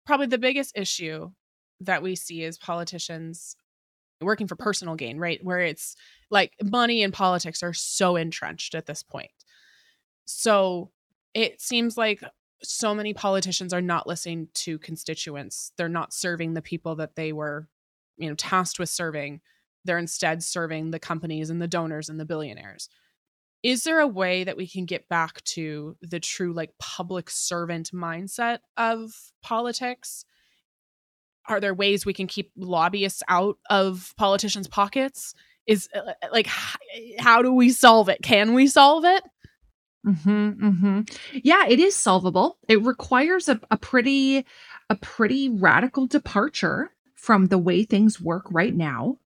[0.06, 1.32] probably the biggest issue
[1.80, 3.56] that we see is politicians
[4.20, 5.42] working for personal gain, right?
[5.42, 5.96] Where it's
[6.30, 9.32] like money and politics are so entrenched at this point.
[10.26, 10.92] So
[11.34, 12.22] it seems like
[12.62, 15.72] so many politicians are not listening to constituents.
[15.76, 17.68] They're not serving the people that they were,
[18.16, 19.40] you know, tasked with serving.
[19.84, 22.88] They're instead serving the companies and the donors and the billionaires.
[23.62, 27.90] Is there a way that we can get back to the true like public servant
[27.92, 29.12] mindset of
[29.42, 30.24] politics?
[31.48, 35.34] Are there ways we can keep lobbyists out of politicians' pockets?
[35.66, 36.48] Is uh, like
[37.18, 38.20] how do we solve it?
[38.22, 39.22] Can we solve it?
[40.06, 41.00] Mm-hmm, mm-hmm.
[41.44, 42.58] Yeah, it is solvable.
[42.68, 44.44] It requires a, a pretty
[44.90, 49.18] a pretty radical departure from the way things work right now.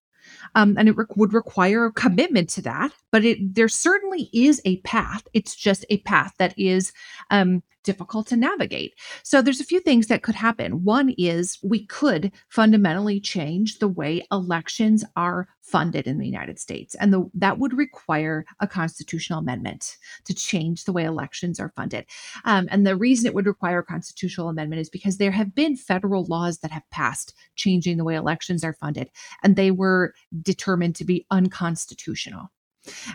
[0.55, 2.91] Um, and it re- would require a commitment to that.
[3.11, 5.27] But it there certainly is a path.
[5.33, 6.93] It's just a path that is
[7.31, 8.93] um, difficult to navigate.
[9.23, 10.83] So there's a few things that could happen.
[10.83, 16.95] One is we could fundamentally change the way elections are funded in the United States.
[16.95, 22.05] And the, that would require a constitutional amendment to change the way elections are funded.
[22.43, 25.75] Um, and the reason it would require a constitutional amendment is because there have been
[25.77, 29.09] federal laws that have passed changing the way elections are funded,
[29.43, 32.51] and they were determined to be unconstitutional.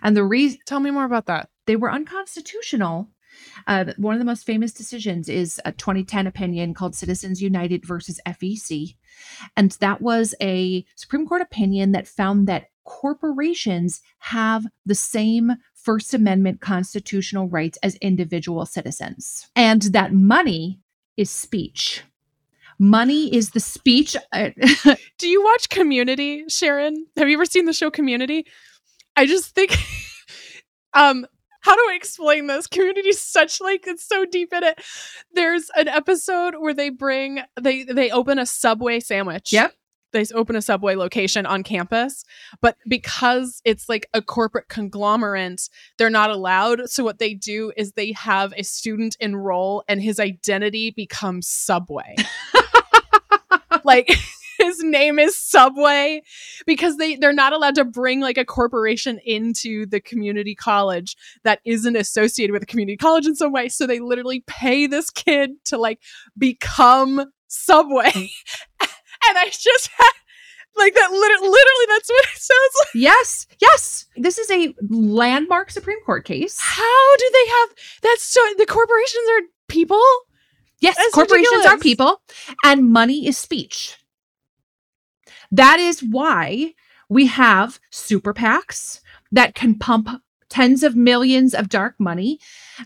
[0.03, 1.49] And the reason, tell me more about that.
[1.66, 3.09] They were unconstitutional
[3.66, 8.20] uh, one of the most famous decisions is a 2010 opinion called Citizens United versus
[8.26, 8.97] FEC.
[9.57, 16.14] And that was a Supreme Court opinion that found that corporations have the same First
[16.14, 20.80] Amendment constitutional rights as individual citizens, and that money
[21.16, 22.03] is speech.
[22.78, 24.16] Money is the speech.
[24.33, 27.07] Do you watch Community, Sharon?
[27.16, 28.47] Have you ever seen the show Community?
[29.16, 29.76] I just think
[30.95, 31.26] um
[31.63, 32.67] how do I explain this?
[32.67, 34.81] Community is such like it's so deep in it.
[35.33, 39.53] There's an episode where they bring they they open a subway sandwich.
[39.53, 39.73] Yep.
[40.13, 42.25] They open a subway location on campus,
[42.61, 46.91] but because it's like a corporate conglomerate, they're not allowed.
[46.91, 52.15] So what they do is they have a student enroll and his identity becomes Subway.
[53.85, 54.11] like
[54.63, 56.23] his name is Subway
[56.67, 61.61] because they they're not allowed to bring like a corporation into the community college that
[61.65, 63.69] isn't associated with the community college in some way.
[63.69, 66.01] So they literally pay this kid to like
[66.39, 68.11] become Subway.
[68.11, 68.31] Mm.
[68.81, 70.13] and I just had
[70.77, 75.71] like that literally, literally that's what it sounds like yes yes this is a landmark
[75.71, 77.69] supreme court case how do they have
[78.03, 80.03] that's so the corporations are people
[80.81, 81.67] yes that's corporations ridiculous.
[81.67, 82.23] are people
[82.65, 83.99] and money is speech
[85.53, 86.74] that is why
[87.09, 89.00] we have super PACs
[89.30, 90.09] that can pump
[90.48, 92.38] tens of millions of dark money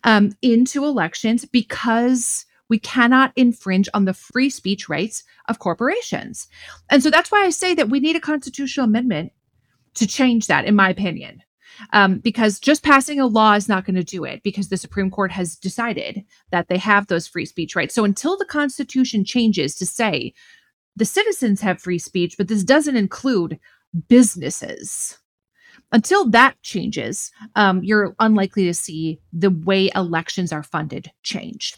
[0.04, 6.48] um, into elections because we cannot infringe on the free speech rights of corporations.
[6.90, 9.32] And so that's why I say that we need a constitutional amendment
[9.94, 11.42] to change that, in my opinion.
[11.92, 15.10] Um, because just passing a law is not going to do it because the Supreme
[15.10, 17.94] Court has decided that they have those free speech rights.
[17.94, 20.32] So until the Constitution changes to say
[20.96, 23.58] the citizens have free speech, but this doesn't include
[24.08, 25.18] businesses.
[25.92, 31.76] Until that changes, um, you're unlikely to see the way elections are funded change.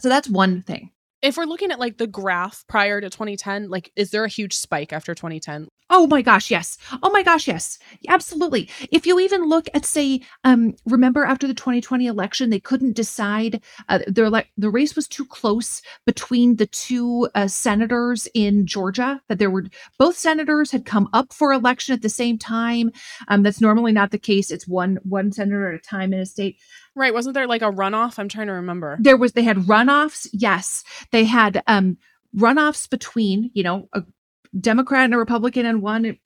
[0.00, 0.90] So that's one thing.
[1.22, 4.54] If we're looking at like the graph prior to 2010, like is there a huge
[4.54, 5.68] spike after 2010?
[5.94, 6.78] Oh my gosh, yes.
[7.02, 7.78] Oh my gosh, yes.
[8.08, 8.68] Absolutely.
[8.90, 13.62] If you even look at, say, um, remember after the 2020 election, they couldn't decide.
[13.90, 19.20] Uh, the like the race was too close between the two uh, senators in Georgia.
[19.28, 19.66] That there were
[19.98, 22.90] both senators had come up for election at the same time.
[23.28, 24.50] Um, that's normally not the case.
[24.50, 26.56] It's one one senator at a time in a state.
[26.94, 27.14] Right.
[27.14, 28.18] Wasn't there like a runoff?
[28.18, 28.98] I'm trying to remember.
[29.00, 29.32] There was.
[29.32, 30.28] They had runoffs.
[30.32, 31.96] Yes, they had um
[32.36, 34.02] runoffs between you know a
[34.58, 36.18] Democrat and a Republican in one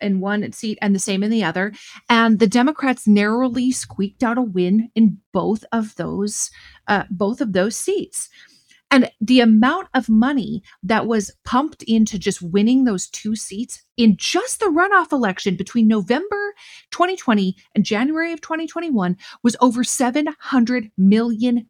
[0.00, 1.72] in one seat and the same in the other.
[2.08, 6.50] And the Democrats narrowly squeaked out a win in both of those
[6.88, 8.28] uh, both of those seats.
[8.90, 14.16] And the amount of money that was pumped into just winning those two seats in
[14.16, 16.54] just the runoff election between November
[16.92, 21.66] 2020 and January of 2021 was over $700 million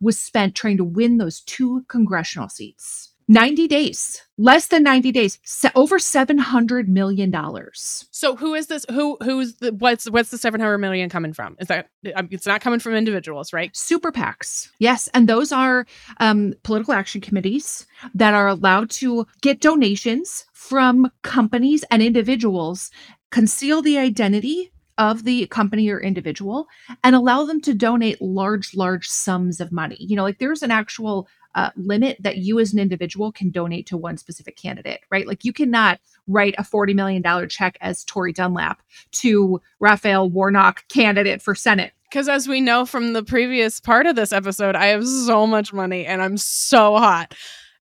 [0.00, 3.13] was spent trying to win those two congressional seats.
[3.28, 5.38] 90 days less than 90 days
[5.74, 8.06] over 700 million dollars.
[8.10, 11.56] So who is this who who's the what's what's the 700 million coming from?
[11.60, 13.74] Is that um, it's not coming from individuals right?
[13.76, 15.86] Super PACs yes and those are
[16.20, 22.90] um, political action committees that are allowed to get donations from companies and individuals
[23.30, 26.66] conceal the identity of the company or individual
[27.02, 29.96] and allow them to donate large large sums of money.
[29.98, 33.86] You know like there's an actual uh, limit that you as an individual can donate
[33.86, 35.26] to one specific candidate, right?
[35.26, 38.82] Like you cannot write a $40 million check as Tori Dunlap
[39.12, 41.92] to Raphael Warnock candidate for Senate.
[42.10, 45.72] Because as we know from the previous part of this episode, I have so much
[45.72, 47.34] money and I'm so hot.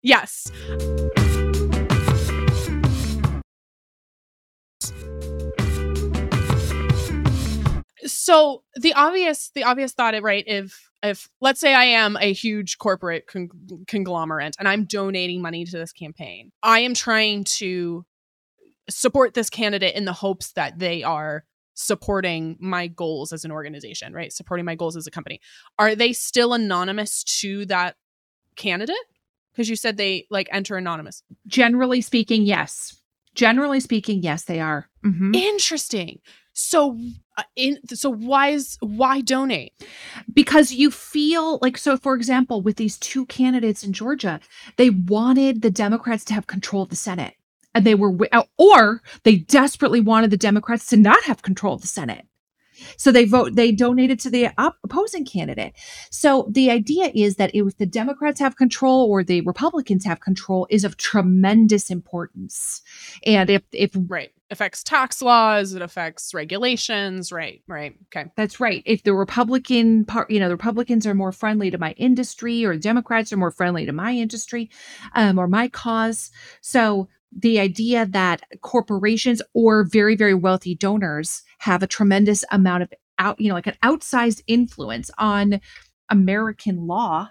[0.01, 0.49] Yes.
[8.05, 10.43] So the obvious, the obvious thought, right?
[10.47, 13.49] If if let's say I am a huge corporate con-
[13.87, 18.05] conglomerate and I'm donating money to this campaign, I am trying to
[18.89, 21.43] support this candidate in the hopes that they are
[21.73, 24.31] supporting my goals as an organization, right?
[24.31, 25.39] Supporting my goals as a company.
[25.79, 27.95] Are they still anonymous to that
[28.55, 28.95] candidate?
[29.51, 31.23] Because you said they like enter anonymous.
[31.47, 33.01] Generally speaking, yes.
[33.33, 34.89] Generally speaking, yes, they are.
[35.05, 35.33] Mm-hmm.
[35.33, 36.19] Interesting.
[36.61, 36.97] So,
[37.37, 39.73] uh, in so why is why donate?
[40.33, 41.97] Because you feel like so.
[41.97, 44.39] For example, with these two candidates in Georgia,
[44.77, 47.35] they wanted the Democrats to have control of the Senate
[47.73, 51.81] and they were, uh, or they desperately wanted the Democrats to not have control of
[51.81, 52.25] the Senate.
[52.97, 55.73] So they vote, they donated to the op- opposing candidate.
[56.09, 60.65] So the idea is that if the Democrats have control or the Republicans have control
[60.69, 62.81] is of tremendous importance.
[63.23, 67.31] And if, if, right, affects tax laws, it affects regulations.
[67.31, 67.95] Right, right.
[68.07, 68.29] Okay.
[68.35, 68.83] That's right.
[68.85, 72.75] If the Republican part, you know, the Republicans are more friendly to my industry or
[72.75, 74.69] Democrats are more friendly to my industry
[75.15, 76.29] um, or my cause.
[76.61, 82.93] So the idea that corporations or very very wealthy donors have a tremendous amount of
[83.19, 85.61] out you know like an outsized influence on
[86.09, 87.29] american law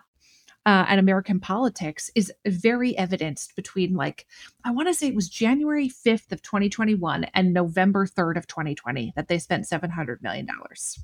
[0.67, 4.27] uh, and american politics is very evidenced between like
[4.65, 9.13] i want to say it was january 5th of 2021 and november 3rd of 2020
[9.17, 11.03] that they spent 700 million dollars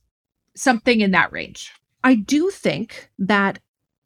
[0.54, 1.72] something in that range
[2.06, 3.58] I do think that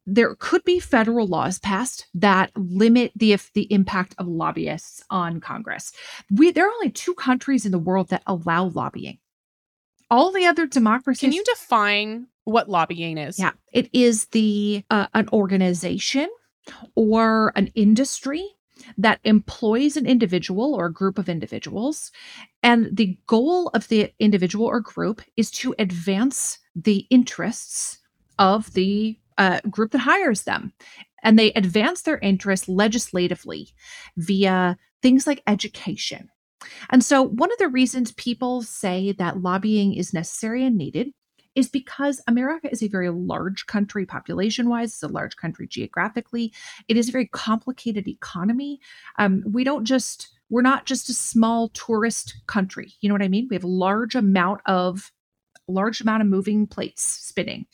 [0.07, 5.39] there could be federal laws passed that limit the if the impact of lobbyists on
[5.39, 5.93] Congress.
[6.31, 9.19] We there are only two countries in the world that allow lobbying.
[10.09, 11.21] All the other democracies.
[11.21, 13.39] Can you define what lobbying is?
[13.39, 16.29] Yeah, it is the uh, an organization
[16.95, 18.45] or an industry
[18.97, 22.11] that employs an individual or a group of individuals
[22.63, 27.99] and the goal of the individual or group is to advance the interests
[28.39, 30.73] of the uh, group that hires them.
[31.23, 33.69] And they advance their interests legislatively
[34.17, 36.29] via things like education.
[36.89, 41.11] And so, one of the reasons people say that lobbying is necessary and needed
[41.55, 46.53] is because America is a very large country population wise, it's a large country geographically.
[46.87, 48.79] It is a very complicated economy.
[49.17, 52.93] Um, we don't just, we're not just a small tourist country.
[53.01, 53.47] You know what I mean?
[53.49, 55.11] We have a large amount of
[55.67, 57.65] large amount of moving plates spinning.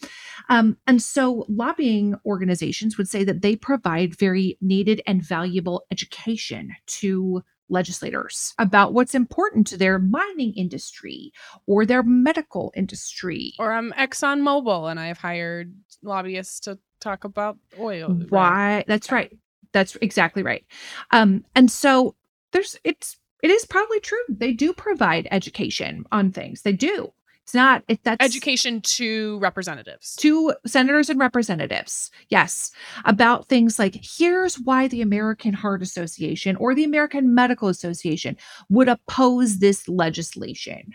[0.49, 6.75] Um, and so lobbying organizations would say that they provide very needed and valuable education
[6.87, 11.31] to legislators about what's important to their mining industry
[11.65, 13.53] or their medical industry.
[13.59, 18.09] Or I'm Exxon Mobil and I've hired lobbyists to talk about oil.
[18.29, 18.83] Why?
[18.87, 19.37] That's right.
[19.73, 20.65] That's exactly right.
[21.11, 22.15] Um, and so
[22.51, 24.17] there's it's it is probably true.
[24.29, 26.63] They do provide education on things.
[26.63, 27.13] They do.
[27.47, 30.17] It's not it, that's education to representatives.
[30.17, 32.11] To senators and representatives.
[32.27, 32.71] Yes.
[33.05, 38.35] About things like here's why the American Heart Association or the American Medical Association
[38.67, 40.93] would oppose this legislation.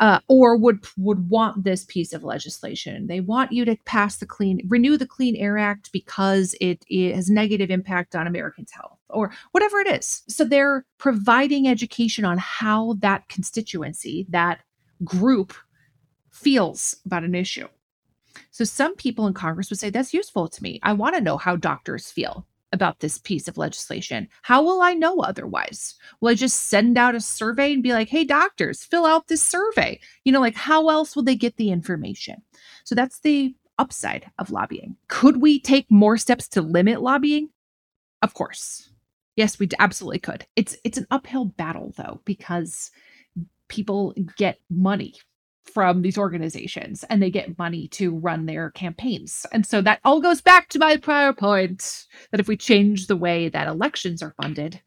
[0.00, 3.06] Uh, or would would want this piece of legislation.
[3.06, 7.14] They want you to pass the clean renew the Clean Air Act because it, it
[7.14, 10.24] has negative impact on Americans' health or whatever it is.
[10.28, 14.60] So they're providing education on how that constituency, that
[15.02, 15.54] group
[16.40, 17.68] feels about an issue.
[18.50, 20.80] So some people in Congress would say that's useful to me.
[20.82, 24.28] I want to know how doctors feel about this piece of legislation.
[24.42, 25.96] How will I know otherwise?
[26.20, 29.42] Will I just send out a survey and be like, hey, doctors, fill out this
[29.42, 30.00] survey?
[30.24, 32.42] You know, like how else will they get the information?
[32.84, 34.96] So that's the upside of lobbying.
[35.08, 37.50] Could we take more steps to limit lobbying?
[38.22, 38.90] Of course.
[39.36, 40.46] Yes, we absolutely could.
[40.54, 42.90] It's it's an uphill battle though because
[43.68, 45.14] people get money
[45.72, 49.46] from these organizations and they get money to run their campaigns.
[49.52, 53.16] And so that all goes back to my prior point that if we change the
[53.16, 54.80] way that elections are funded,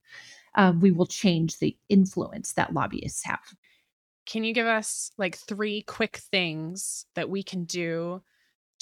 [0.55, 3.41] um, we will change the influence that lobbyists have.
[4.25, 8.21] Can you give us like three quick things that we can do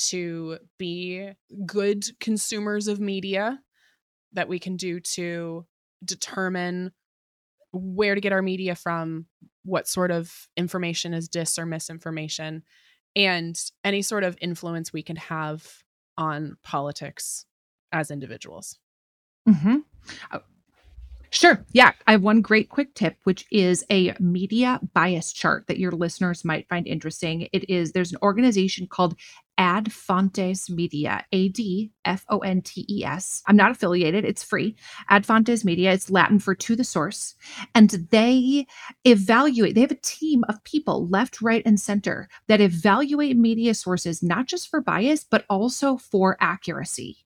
[0.09, 1.31] to be
[1.65, 3.59] good consumers of media
[4.33, 5.65] that we can do to
[6.03, 6.91] determine
[7.71, 9.25] where to get our media from,
[9.63, 12.63] what sort of information is dis or misinformation,
[13.15, 15.83] and any sort of influence we can have
[16.17, 17.45] on politics
[17.91, 18.77] as individuals.
[19.47, 19.77] Mm-hmm.
[20.31, 20.39] Uh,
[21.33, 21.65] Sure.
[21.71, 21.93] Yeah.
[22.07, 26.43] I have one great quick tip, which is a media bias chart that your listeners
[26.43, 27.47] might find interesting.
[27.53, 29.15] It is, there's an organization called
[29.57, 33.43] Ad Fontes Media, A D F O N T E S.
[33.47, 34.75] I'm not affiliated, it's free.
[35.09, 37.35] Ad Fontes Media, it's Latin for to the source.
[37.75, 38.65] And they
[39.05, 44.23] evaluate, they have a team of people, left, right, and center, that evaluate media sources,
[44.23, 47.17] not just for bias, but also for accuracy.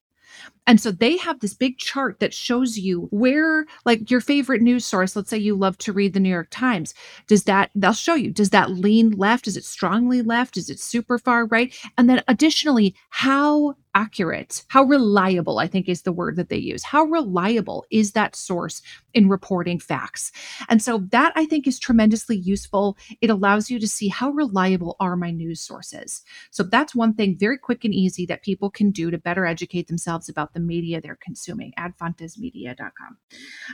[0.68, 4.86] And so they have this big chart that shows you where, like your favorite news
[4.86, 6.94] source, let's say you love to read the New York Times,
[7.28, 9.48] does that, they'll show you, does that lean left?
[9.48, 10.58] Is it strongly left?
[10.58, 11.76] Is it super far right?
[11.98, 16.84] And then additionally, how accurate, how reliable, I think is the word that they use.
[16.84, 18.82] How reliable is that source
[19.14, 20.34] in reporting facts?
[20.68, 22.98] And so that I think is tremendously useful.
[23.22, 26.22] It allows you to see how reliable are my news sources.
[26.52, 29.88] So that's one thing very quick and easy that people can do to better educate
[29.88, 33.18] themselves about the media they're consuming, adfontesmedia.com.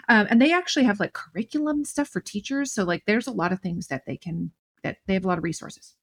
[0.10, 2.74] Um, and they actually have like curriculum stuff for teachers.
[2.74, 4.52] So like there's a lot of things that they can
[4.84, 5.96] that they have a lot of resources.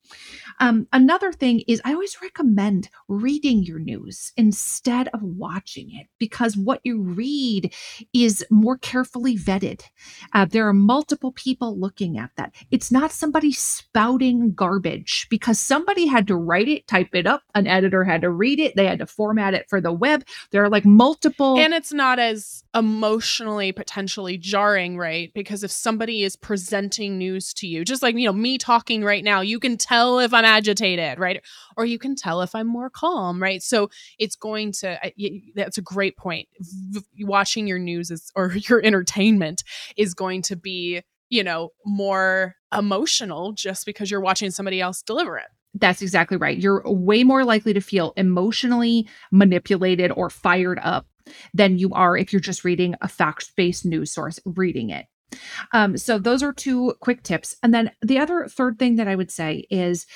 [0.61, 6.57] Um, another thing is, I always recommend reading your news instead of watching it because
[6.57, 7.73] what you read
[8.13, 9.83] is more carefully vetted.
[10.33, 12.55] Uh, there are multiple people looking at that.
[12.71, 17.67] It's not somebody spouting garbage because somebody had to write it, type it up, an
[17.67, 20.25] editor had to read it, they had to format it for the web.
[20.51, 21.59] There are like multiple.
[21.59, 25.33] And it's not as emotionally potentially jarring, right?
[25.35, 29.25] Because if somebody is presenting news to you, just like, you know, me talking right
[29.25, 31.43] now, you can tell tell if I'm agitated, right?
[31.77, 33.62] Or you can tell if I'm more calm, right?
[33.62, 34.99] So it's going to,
[35.55, 36.49] that's a great point.
[37.20, 39.65] Watching your news is, or your entertainment
[39.97, 45.37] is going to be, you know, more emotional just because you're watching somebody else deliver
[45.39, 45.47] it.
[45.75, 46.59] That's exactly right.
[46.59, 51.07] You're way more likely to feel emotionally manipulated or fired up
[51.53, 55.07] than you are if you're just reading a fact based news source, reading it.
[55.73, 57.57] Um, so those are two quick tips.
[57.63, 60.07] And then the other third thing that I would say is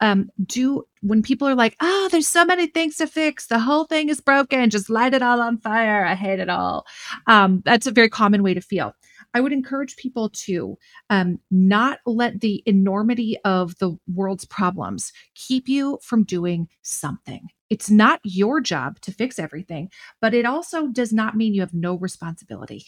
[0.00, 3.84] um, do when people are like, oh, there's so many things to fix, the whole
[3.84, 6.04] thing is broken, just light it all on fire.
[6.04, 6.86] I hate it all.
[7.26, 8.94] Um, that's a very common way to feel.
[9.32, 10.76] I would encourage people to
[11.08, 17.48] um, not let the enormity of the world's problems keep you from doing something.
[17.68, 19.90] It's not your job to fix everything,
[20.20, 22.84] but it also does not mean you have no responsibility.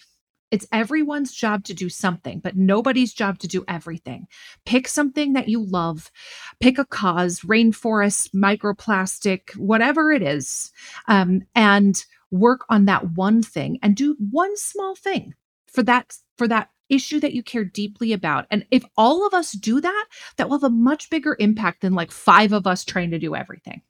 [0.53, 4.27] It's everyone's job to do something, but nobody's job to do everything.
[4.67, 6.13] Pick something that you love,
[6.61, 10.71] pick a cause, rainforest, microplastic, whatever it is,
[11.09, 15.35] um, and work on that one thing and do one small thing
[15.67, 18.47] for that for that issue that you care deeply about.
[18.51, 20.07] And if all of us do that,
[20.37, 23.35] that will have a much bigger impact than like five of us trying to do
[23.35, 23.83] everything.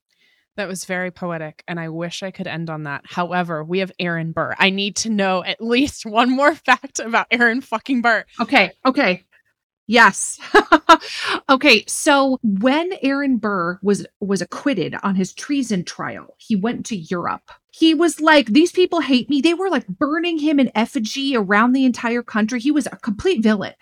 [0.57, 3.05] That was very poetic, and I wish I could end on that.
[3.07, 4.55] However, we have Aaron Burr.
[4.59, 8.25] I need to know at least one more fact about Aaron fucking Burr.
[8.41, 9.25] Okay, okay.
[9.87, 10.39] Yes.
[11.51, 16.97] okay, so when Aaron Burr was was acquitted on his treason trial, he went to
[16.97, 19.41] Europe he was like, These people hate me.
[19.41, 22.61] They were like burning him in effigy around the entire country.
[22.61, 23.73] He was a complete villain.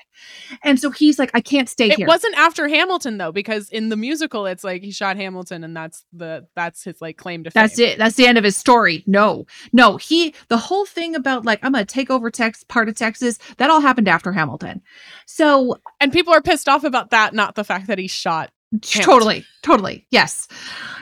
[0.62, 2.06] And so he's like, I can't stay it here.
[2.06, 5.76] It wasn't after Hamilton though, because in the musical, it's like he shot Hamilton, and
[5.76, 7.62] that's the that's his like claim to fame.
[7.62, 7.98] That's it.
[7.98, 9.02] That's the end of his story.
[9.08, 12.94] No, no, he the whole thing about like I'm gonna take over Tex part of
[12.94, 14.82] Texas, that all happened after Hamilton.
[15.26, 19.02] So And people are pissed off about that, not the fact that he shot Hamilton.
[19.02, 20.06] Totally, totally.
[20.10, 20.46] Yes.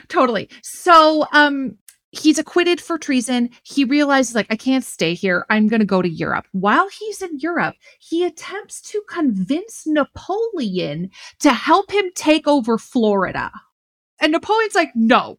[0.07, 0.49] Totally.
[0.63, 1.77] So um
[2.11, 3.49] he's acquitted for treason.
[3.63, 5.45] He realizes, like, I can't stay here.
[5.49, 6.47] I'm going to go to Europe.
[6.51, 11.09] While he's in Europe, he attempts to convince Napoleon
[11.39, 13.51] to help him take over Florida.
[14.21, 15.37] And Napoleon's like, no,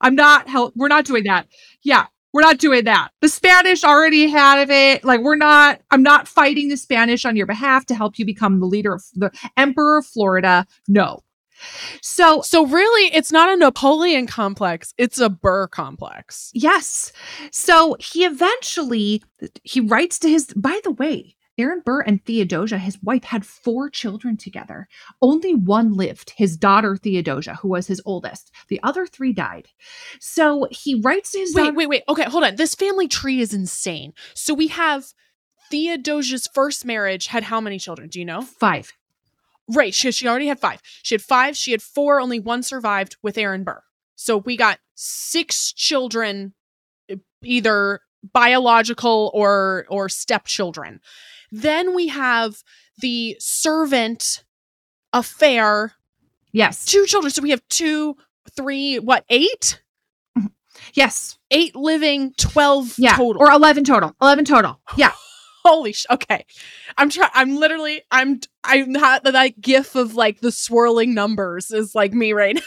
[0.00, 0.74] I'm not help.
[0.76, 1.48] We're not doing that.
[1.82, 2.06] Yeah.
[2.32, 3.10] We're not doing that.
[3.20, 5.04] The Spanish already had it.
[5.04, 8.58] Like, we're not, I'm not fighting the Spanish on your behalf to help you become
[8.58, 10.66] the leader of the Emperor of Florida.
[10.88, 11.20] No,
[12.02, 16.50] so, so really, it's not a Napoleon complex; it's a Burr complex.
[16.54, 17.12] Yes.
[17.50, 19.22] So he eventually
[19.62, 20.52] he writes to his.
[20.54, 24.88] By the way, Aaron Burr and Theodosia, his wife, had four children together.
[25.22, 28.50] Only one lived, his daughter Theodosia, who was his oldest.
[28.68, 29.68] The other three died.
[30.20, 32.02] So he writes to his wait, daughter- wait, wait.
[32.08, 32.56] Okay, hold on.
[32.56, 34.14] This family tree is insane.
[34.34, 35.06] So we have
[35.70, 38.08] Theodosia's first marriage had how many children?
[38.08, 38.42] Do you know?
[38.42, 38.92] Five.
[39.68, 39.94] Right.
[39.94, 40.80] She, she already had five.
[41.02, 41.56] She had five.
[41.56, 42.20] She had four.
[42.20, 43.82] Only one survived with Aaron Burr.
[44.16, 46.54] So we got six children,
[47.42, 48.00] either
[48.32, 51.00] biological or or stepchildren.
[51.50, 52.62] Then we have
[53.00, 54.44] the servant
[55.12, 55.92] affair.
[56.52, 56.84] Yes.
[56.84, 57.30] Two children.
[57.30, 58.16] So we have two,
[58.56, 59.82] three, what, eight?
[60.38, 60.48] Mm-hmm.
[60.94, 61.38] Yes.
[61.50, 63.16] Eight living, 12 yeah.
[63.16, 63.42] total.
[63.42, 64.14] Or 11 total.
[64.20, 64.80] 11 total.
[64.96, 65.12] Yeah.
[65.64, 66.06] Holy sh!
[66.10, 66.44] Okay,
[66.98, 67.30] I'm trying.
[67.34, 68.02] I'm literally.
[68.10, 68.40] I'm.
[68.62, 72.62] I'm not that gif of like the swirling numbers is like me right now.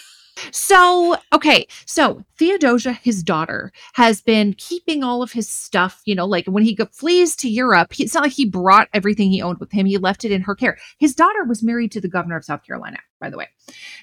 [0.52, 1.68] So, okay.
[1.86, 6.02] So, Theodosia, his daughter, has been keeping all of his stuff.
[6.06, 9.32] You know, like when he flees to Europe, he, it's not like he brought everything
[9.32, 9.86] he owned with him.
[9.86, 10.78] He left it in her care.
[11.00, 13.48] His daughter was married to the governor of South Carolina, by the way,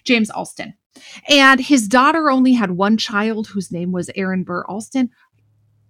[0.04, 0.74] James Alston.
[1.28, 5.10] And his daughter only had one child whose name was Aaron Burr Alston.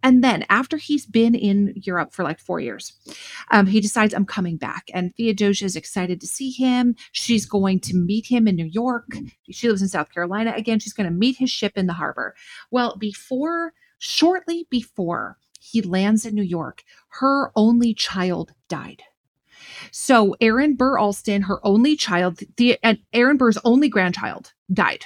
[0.04, 2.92] And then, after he's been in Europe for like four years,
[3.50, 4.84] um, he decides, I'm coming back.
[4.92, 6.94] And Theodosia is excited to see him.
[7.12, 9.06] She's going to meet him in New York.
[9.50, 10.52] She lives in South Carolina.
[10.54, 12.34] Again, she's going to meet his ship in the harbor.
[12.70, 16.84] Well, before, shortly before he lands in New York,
[17.20, 19.02] her only child died.
[19.90, 25.04] So Aaron Burr Alston, her only child, the and Aaron Burr's only grandchild, died.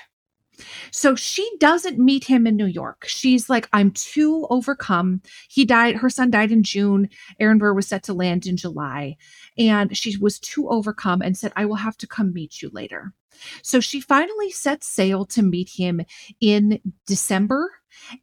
[0.90, 3.04] So she doesn't meet him in New York.
[3.06, 5.22] She's like, I'm too overcome.
[5.48, 7.08] He died, her son died in June.
[7.40, 9.16] Aaron Burr was set to land in July.
[9.56, 13.12] And she was too overcome and said, I will have to come meet you later.
[13.62, 16.00] So she finally sets sail to meet him
[16.40, 17.70] in December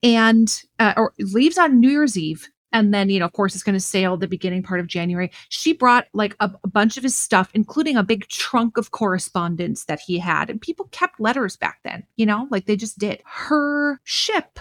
[0.03, 3.64] and uh, or leaves on New Year's Eve and then you know of course it's
[3.64, 5.31] going to sail the beginning part of january.
[5.49, 9.85] She brought like a, a, bunch of his stuff including a big trunk of correspondence
[9.85, 10.49] that he had.
[10.49, 12.47] And people kept letters back then you know?
[12.52, 13.22] Like they just did.
[13.26, 14.60] Her ship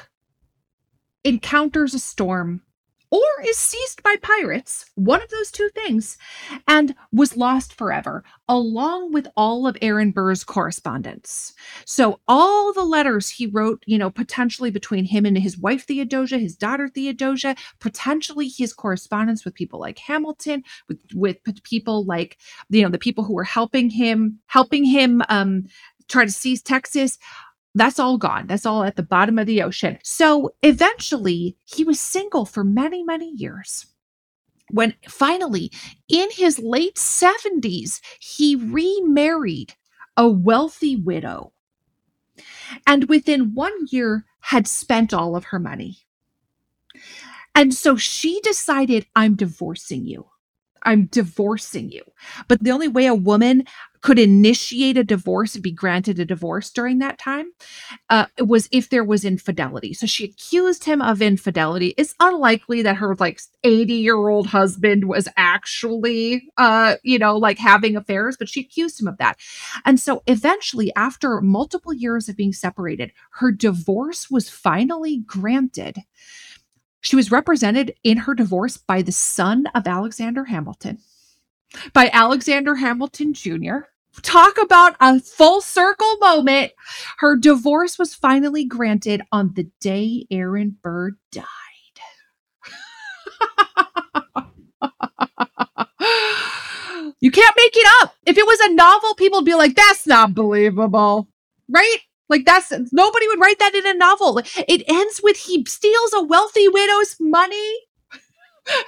[1.24, 2.62] encounters a storm
[3.10, 6.18] or is seized by pirates, one of those two things,
[6.66, 11.52] and was lost forever, along with all of Aaron Burr's correspondence.
[11.84, 16.38] So, all the letters he wrote, you know, potentially between him and his wife Theodosia,
[16.38, 22.38] his daughter Theodosia, potentially his correspondence with people like Hamilton, with, with people like,
[22.70, 25.64] you know, the people who were helping him, helping him um,
[26.08, 27.18] try to seize Texas
[27.74, 28.46] that's all gone.
[28.46, 29.98] That's all at the bottom of the ocean.
[30.02, 33.86] So eventually, he was single for many, many years.
[34.70, 35.70] When finally,
[36.08, 39.74] in his late 70s, he remarried
[40.16, 41.52] a wealthy widow.
[42.86, 45.98] And within one year, had spent all of her money.
[47.54, 50.26] And so she decided, I'm divorcing you.
[50.82, 52.02] I'm divorcing you.
[52.46, 53.64] But the only way a woman
[54.04, 57.50] could initiate a divorce and be granted a divorce during that time
[58.10, 59.94] uh, was if there was infidelity.
[59.94, 61.94] So she accused him of infidelity.
[61.96, 67.56] It's unlikely that her like 80 year old husband was actually, uh, you know, like
[67.56, 69.38] having affairs, but she accused him of that.
[69.86, 75.96] And so eventually, after multiple years of being separated, her divorce was finally granted.
[77.00, 80.98] She was represented in her divorce by the son of Alexander Hamilton,
[81.94, 83.78] by Alexander Hamilton Jr.,
[84.22, 86.72] talk about a full circle moment.
[87.18, 91.44] Her divorce was finally granted on the day Aaron Burr died.
[97.20, 98.14] you can't make it up.
[98.26, 101.28] If it was a novel, people would be like, that's not believable.
[101.68, 101.98] Right?
[102.28, 104.38] Like that's nobody would write that in a novel.
[104.38, 107.74] It ends with he steals a wealthy widow's money.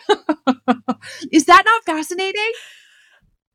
[1.30, 2.52] Is that not fascinating?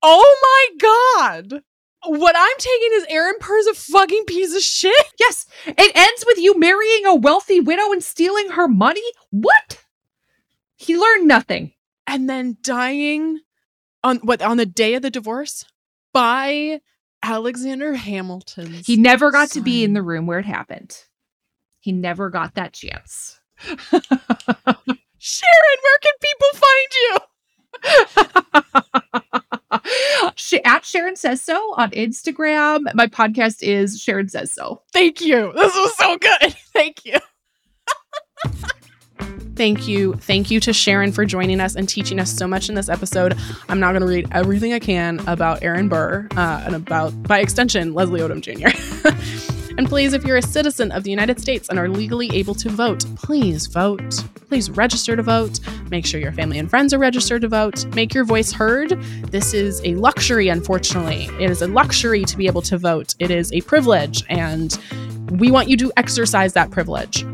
[0.04, 1.64] Oh my god.
[2.06, 5.06] What I'm taking is Aaron Burr's a fucking piece of shit.
[5.20, 5.46] Yes.
[5.68, 9.04] It ends with you marrying a wealthy widow and stealing her money?
[9.30, 9.84] What?
[10.76, 11.74] He learned nothing.
[12.08, 13.40] And then dying
[14.04, 15.64] on what on the day of the divorce
[16.12, 16.82] by
[17.24, 18.74] Alexander Hamilton.
[18.84, 19.62] He never got son.
[19.62, 20.98] to be in the room where it happened.
[21.80, 23.40] He never got that chance.
[23.60, 24.02] Sharon,
[25.84, 27.18] where can people find you?
[30.66, 32.94] at Sharon Says So on Instagram.
[32.94, 34.82] My podcast is Sharon Says So.
[34.94, 35.52] Thank you.
[35.54, 36.54] This was so good.
[36.74, 37.18] Thank you.
[39.56, 40.14] Thank you.
[40.14, 43.38] Thank you to Sharon for joining us and teaching us so much in this episode.
[43.70, 47.40] I'm now going to read everything I can about Aaron Burr uh, and about, by
[47.40, 49.48] extension, Leslie Odom Jr.
[49.82, 52.70] And please, if you're a citizen of the United States and are legally able to
[52.70, 54.24] vote, please vote.
[54.48, 55.60] Please register to vote.
[55.90, 57.84] Make sure your family and friends are registered to vote.
[57.96, 58.92] Make your voice heard.
[59.32, 61.30] This is a luxury, unfortunately.
[61.44, 64.78] It is a luxury to be able to vote, it is a privilege, and
[65.32, 67.26] we want you to exercise that privilege.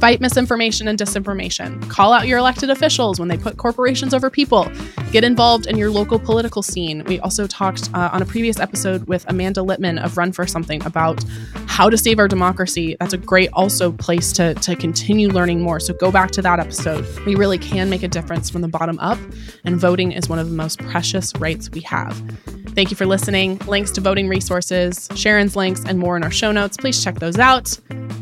[0.00, 1.88] Fight misinformation and disinformation.
[1.88, 4.70] Call out your elected officials when they put corporations over people.
[5.10, 7.02] Get involved in your local political scene.
[7.04, 10.84] We also talked uh, on a previous episode with Amanda Litman of Run for Something
[10.84, 11.24] about
[11.66, 12.96] how to save our democracy.
[13.00, 15.80] That's a great also place to, to continue learning more.
[15.80, 17.06] So go back to that episode.
[17.24, 19.18] We really can make a difference from the bottom up,
[19.64, 22.22] and voting is one of the most precious rights we have.
[22.76, 23.56] Thank you for listening.
[23.60, 26.76] Links to voting resources, Sharon's links, and more in our show notes.
[26.76, 27.68] Please check those out.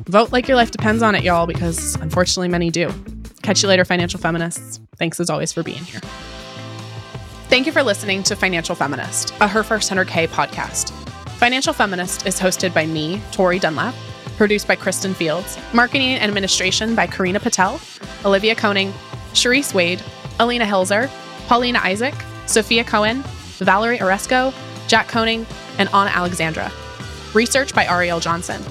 [0.06, 2.88] Vote like your life depends on it, y'all, because unfortunately many do.
[3.42, 4.78] Catch you later, financial feminists.
[4.96, 5.98] Thanks as always for being here.
[7.48, 10.92] Thank you for listening to Financial Feminist, a Her First 100K podcast.
[11.38, 13.96] Financial Feminist is hosted by me, Tori Dunlap,
[14.36, 17.80] produced by Kristen Fields, marketing and administration by Karina Patel,
[18.24, 18.92] Olivia Koning,
[19.32, 20.00] Sharice Wade,
[20.38, 21.10] Alina Hilzer,
[21.48, 22.14] Paulina Isaac,
[22.46, 23.24] Sophia Cohen,
[23.58, 24.52] Valerie Oresco,
[24.88, 25.46] Jack Koning,
[25.78, 26.70] and Anna Alexandra.
[27.34, 28.62] Research by Ariel Johnson.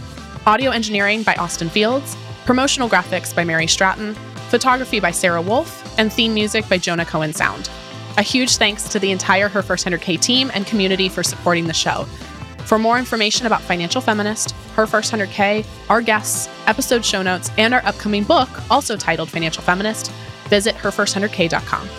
[0.46, 2.16] Audio engineering by Austin Fields.
[2.46, 4.14] Promotional graphics by Mary Stratton.
[4.50, 5.98] Photography by Sarah Wolf.
[6.00, 7.70] And theme music by Jonah Cohen Sound.
[8.18, 11.74] A huge thanks to the entire Her First 100K team and community for supporting the
[11.74, 12.06] show.
[12.66, 17.74] For more information about Financial Feminist, Her First 100K, our guests, episode show notes, and
[17.74, 20.12] our upcoming book, also titled Financial Feminist,
[20.50, 21.90] visit herfirst100k.com.